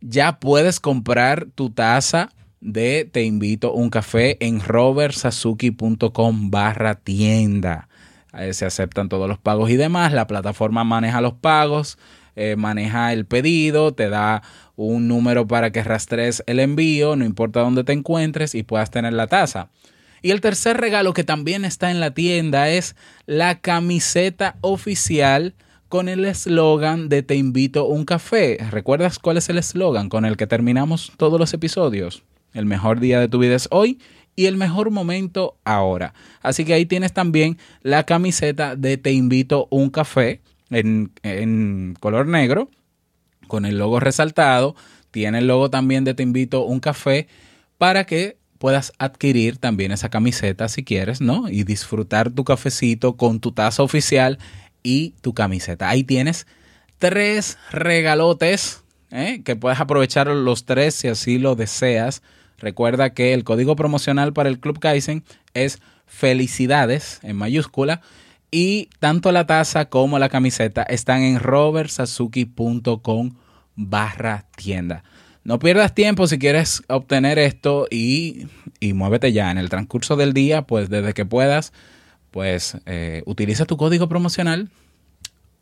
ya 0.00 0.38
puedes 0.38 0.80
comprar 0.80 1.46
tu 1.54 1.70
taza 1.70 2.30
de 2.60 3.08
Te 3.10 3.22
invito 3.22 3.72
un 3.72 3.90
café 3.90 4.36
en 4.44 4.60
robertsazuki.com 4.60 6.50
barra 6.50 6.94
tienda. 6.96 7.88
se 8.52 8.66
aceptan 8.66 9.08
todos 9.08 9.28
los 9.28 9.38
pagos 9.38 9.70
y 9.70 9.76
demás, 9.76 10.12
la 10.12 10.26
plataforma 10.26 10.82
maneja 10.84 11.20
los 11.20 11.34
pagos, 11.34 11.98
eh, 12.34 12.56
maneja 12.56 13.12
el 13.12 13.24
pedido, 13.24 13.94
te 13.94 14.08
da 14.08 14.42
un 14.74 15.08
número 15.08 15.46
para 15.46 15.70
que 15.70 15.82
rastres 15.82 16.42
el 16.46 16.60
envío, 16.60 17.16
no 17.16 17.24
importa 17.24 17.60
dónde 17.60 17.84
te 17.84 17.92
encuentres 17.92 18.54
y 18.54 18.62
puedas 18.62 18.90
tener 18.90 19.12
la 19.12 19.26
taza. 19.26 19.70
Y 20.20 20.32
el 20.32 20.40
tercer 20.40 20.76
regalo 20.78 21.12
que 21.12 21.24
también 21.24 21.64
está 21.64 21.90
en 21.90 22.00
la 22.00 22.12
tienda 22.12 22.68
es 22.68 22.96
la 23.26 23.60
camiseta 23.60 24.56
oficial 24.60 25.54
con 25.88 26.08
el 26.08 26.24
eslogan 26.24 27.08
de 27.08 27.22
Te 27.22 27.36
invito 27.36 27.80
a 27.80 27.88
un 27.88 28.04
café. 28.04 28.58
¿Recuerdas 28.70 29.18
cuál 29.18 29.36
es 29.36 29.48
el 29.48 29.58
eslogan 29.58 30.08
con 30.08 30.24
el 30.24 30.36
que 30.36 30.46
terminamos 30.46 31.12
todos 31.16 31.38
los 31.38 31.54
episodios? 31.54 32.22
El 32.52 32.66
mejor 32.66 33.00
día 33.00 33.20
de 33.20 33.28
tu 33.28 33.38
vida 33.38 33.54
es 33.54 33.68
hoy 33.70 33.98
y 34.34 34.46
el 34.46 34.56
mejor 34.56 34.90
momento 34.90 35.56
ahora. 35.64 36.14
Así 36.42 36.64
que 36.64 36.74
ahí 36.74 36.86
tienes 36.86 37.12
también 37.12 37.58
la 37.82 38.04
camiseta 38.04 38.76
de 38.76 38.96
Te 38.96 39.12
invito 39.12 39.68
un 39.70 39.90
café 39.90 40.40
en, 40.70 41.94
color 42.00 42.26
negro, 42.26 42.68
con 43.46 43.64
el 43.64 43.78
logo 43.78 44.00
resaltado. 44.00 44.74
Tiene 45.10 45.38
el 45.38 45.46
logo 45.46 45.70
también 45.70 46.04
de 46.04 46.14
Te 46.14 46.22
invito 46.22 46.64
un 46.64 46.80
café 46.80 47.28
para 47.78 48.04
que 48.04 48.38
puedas 48.58 48.92
adquirir 48.98 49.58
también 49.58 49.92
esa 49.92 50.08
camiseta 50.08 50.68
si 50.68 50.82
quieres, 50.82 51.20
¿no? 51.20 51.48
Y 51.48 51.64
disfrutar 51.64 52.30
tu 52.30 52.42
cafecito 52.42 53.16
con 53.16 53.38
tu 53.38 53.52
taza 53.52 53.82
oficial 53.82 54.38
y 54.86 55.14
tu 55.20 55.34
camiseta. 55.34 55.88
Ahí 55.88 56.04
tienes 56.04 56.46
tres 56.98 57.58
regalotes 57.72 58.84
¿eh? 59.10 59.42
que 59.44 59.56
puedes 59.56 59.80
aprovechar 59.80 60.28
los 60.28 60.64
tres 60.64 60.94
si 60.94 61.08
así 61.08 61.38
lo 61.40 61.56
deseas. 61.56 62.22
Recuerda 62.56 63.10
que 63.10 63.34
el 63.34 63.42
código 63.42 63.74
promocional 63.74 64.32
para 64.32 64.48
el 64.48 64.60
Club 64.60 64.78
Kaizen 64.78 65.24
es 65.54 65.80
felicidades 66.06 67.18
en 67.24 67.34
mayúscula 67.34 68.00
y 68.52 68.88
tanto 69.00 69.32
la 69.32 69.48
taza 69.48 69.86
como 69.86 70.20
la 70.20 70.28
camiseta 70.28 70.84
están 70.84 71.22
en 71.22 71.40
robertsazuki.com 71.40 73.34
barra 73.74 74.46
tienda. 74.54 75.02
No 75.42 75.58
pierdas 75.58 75.96
tiempo 75.96 76.28
si 76.28 76.38
quieres 76.38 76.84
obtener 76.86 77.40
esto 77.40 77.88
y, 77.90 78.46
y 78.78 78.92
muévete 78.92 79.32
ya 79.32 79.50
en 79.50 79.58
el 79.58 79.68
transcurso 79.68 80.14
del 80.14 80.32
día, 80.32 80.62
pues 80.62 80.88
desde 80.88 81.12
que 81.12 81.26
puedas, 81.26 81.72
pues 82.30 82.76
eh, 82.86 83.22
utiliza 83.26 83.64
tu 83.64 83.76
código 83.76 84.08
promocional 84.08 84.70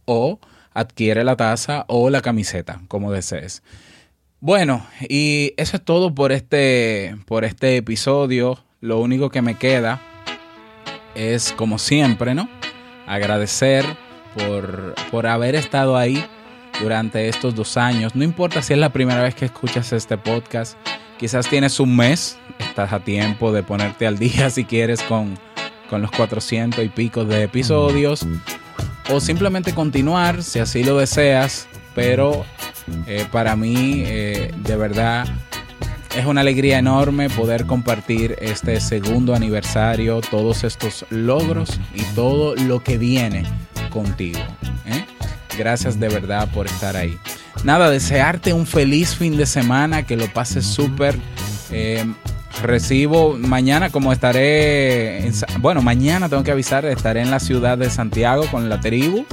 o 0.05 0.39
adquiere 0.73 1.25
la 1.25 1.37
taza 1.37 1.85
o 1.89 2.11
la 2.11 2.21
camiseta, 2.21 2.83
como 2.89 3.13
desees. 3.13 3.63
Bueno, 4.41 4.87
y 5.09 5.55
eso 5.57 5.77
es 5.79 5.85
todo 5.85 6.15
por 6.15 6.33
este, 6.33 7.17
por 7.27 7.45
este 7.45 7.77
episodio. 7.77 8.63
Lo 8.81 9.01
único 9.01 9.31
que 9.31 9.41
me 9.41 9.57
queda 9.57 10.03
es, 11.15 11.53
como 11.53 11.79
siempre, 11.79 12.35
¿no? 12.35 12.49
Agradecer 13.07 13.85
por, 14.37 14.95
por 15.11 15.27
haber 15.27 15.55
estado 15.55 15.97
ahí 15.97 16.23
durante 16.81 17.29
estos 17.29 17.55
dos 17.55 17.77
años. 17.77 18.15
No 18.15 18.25
importa 18.25 18.63
si 18.63 18.73
es 18.73 18.79
la 18.79 18.93
primera 18.93 19.23
vez 19.23 19.35
que 19.35 19.47
escuchas 19.47 19.93
este 19.93 20.19
podcast, 20.19 20.77
quizás 21.19 21.49
tienes 21.49 21.81
un 21.81 21.97
mes, 21.97 22.39
estás 22.59 22.93
a 22.93 23.01
tiempo 23.01 23.53
de 23.53 23.63
ponerte 23.63 24.07
al 24.07 24.19
día 24.19 24.51
si 24.51 24.65
quieres 24.65 25.03
con, 25.03 25.39
con 25.89 26.03
los 26.03 26.11
400 26.11 26.85
y 26.85 26.89
pico 26.89 27.25
de 27.25 27.45
episodios, 27.45 28.27
o 29.11 29.21
simplemente 29.21 29.75
continuar 29.75 30.43
si 30.43 30.59
así 30.59 30.83
lo 30.83 30.99
deseas, 30.99 31.69
pero 31.95 32.45
eh, 33.07 33.27
para 33.31 33.57
mí 33.57 34.03
eh, 34.05 34.53
de 34.57 34.77
verdad 34.77 35.27
es 36.17 36.27
una 36.27 36.43
alegría 36.43 36.79
enorme 36.79 37.29
poder 37.29 37.67
compartir 37.67 38.37
este 38.41 38.81
segundo 38.81 39.35
aniversario, 39.35 40.21
todos 40.21 40.65
estos 40.65 41.05
logros 41.11 41.81
y 41.95 42.03
todo 42.15 42.55
lo 42.55 42.83
que 42.83 42.99
viene 42.99 43.45
contigo. 43.91 44.39
¿eh? 44.87 45.05
Gracias 45.59 45.99
de 45.99 46.09
verdad 46.09 46.49
por 46.53 46.67
estar 46.67 46.97
ahí. 46.97 47.19
Nada, 47.65 47.91
desearte 47.91 48.53
un 48.53 48.67
feliz 48.67 49.15
fin 49.15 49.37
de 49.37 49.47
semana, 49.47 50.05
que 50.05 50.17
lo 50.17 50.27
pases 50.33 50.67
súper. 50.67 51.19
Recibo 52.63 53.37
mañana, 53.39 53.91
como 53.91 54.13
estaré, 54.13 55.31
bueno, 55.61 55.83
mañana 55.83 56.29
tengo 56.29 56.43
que 56.43 56.51
avisar, 56.51 56.85
estaré 56.85 57.23
en 57.23 57.31
la 57.31 57.41
ciudad 57.41 57.79
de 57.79 57.91
Santiago 57.91 58.47
con 58.51 58.69
la 58.69 58.81
tribu. 58.81 59.25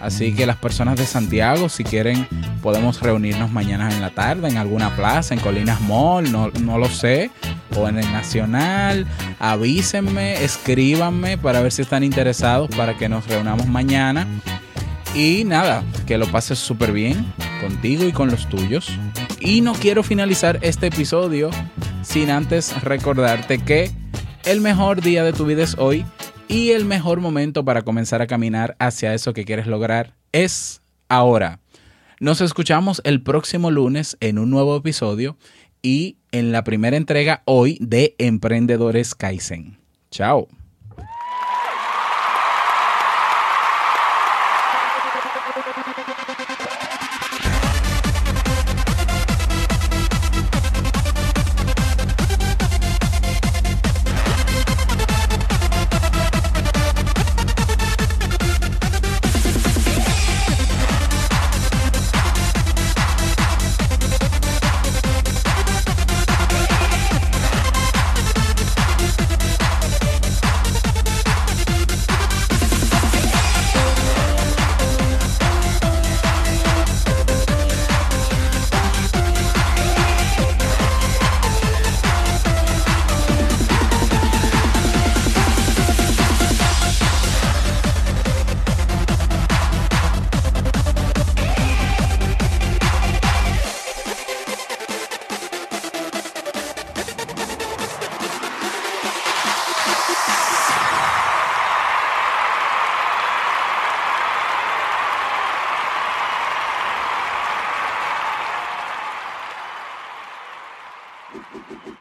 Así 0.00 0.34
que 0.34 0.44
las 0.44 0.56
personas 0.56 0.98
de 0.98 1.06
Santiago, 1.06 1.70
si 1.70 1.82
quieren, 1.82 2.28
podemos 2.62 3.00
reunirnos 3.00 3.50
mañana 3.50 3.90
en 3.90 4.02
la 4.02 4.10
tarde 4.10 4.48
en 4.48 4.58
alguna 4.58 4.94
plaza, 4.94 5.32
en 5.32 5.40
Colinas 5.40 5.80
Mall, 5.80 6.30
no, 6.30 6.50
no 6.60 6.76
lo 6.76 6.90
sé, 6.90 7.30
o 7.74 7.88
en 7.88 7.98
el 7.98 8.12
Nacional. 8.12 9.06
Avísenme, 9.38 10.44
escríbanme 10.44 11.38
para 11.38 11.62
ver 11.62 11.72
si 11.72 11.80
están 11.80 12.04
interesados 12.04 12.68
para 12.76 12.98
que 12.98 13.08
nos 13.08 13.26
reunamos 13.26 13.66
mañana. 13.66 14.26
Y 15.14 15.44
nada, 15.44 15.82
que 16.06 16.18
lo 16.18 16.26
pases 16.26 16.58
súper 16.58 16.92
bien 16.92 17.24
contigo 17.62 18.04
y 18.04 18.12
con 18.12 18.30
los 18.30 18.46
tuyos. 18.48 18.90
Y 19.40 19.62
no 19.62 19.72
quiero 19.72 20.02
finalizar 20.02 20.58
este 20.60 20.88
episodio 20.88 21.50
sin 22.04 22.30
antes 22.30 22.82
recordarte 22.82 23.58
que 23.58 23.90
el 24.44 24.60
mejor 24.60 25.00
día 25.00 25.24
de 25.24 25.32
tu 25.32 25.46
vida 25.46 25.62
es 25.62 25.76
hoy 25.78 26.04
y 26.48 26.70
el 26.70 26.84
mejor 26.84 27.20
momento 27.20 27.64
para 27.64 27.82
comenzar 27.82 28.22
a 28.22 28.26
caminar 28.26 28.76
hacia 28.78 29.14
eso 29.14 29.32
que 29.32 29.44
quieres 29.44 29.66
lograr 29.66 30.14
es 30.32 30.82
ahora. 31.08 31.60
Nos 32.20 32.40
escuchamos 32.40 33.00
el 33.04 33.22
próximo 33.22 33.70
lunes 33.70 34.16
en 34.20 34.38
un 34.38 34.50
nuevo 34.50 34.76
episodio 34.76 35.36
y 35.82 36.18
en 36.32 36.52
la 36.52 36.64
primera 36.64 36.96
entrega 36.96 37.42
hoy 37.44 37.78
de 37.80 38.14
Emprendedores 38.18 39.14
Kaizen. 39.14 39.78
Chao. 40.10 40.48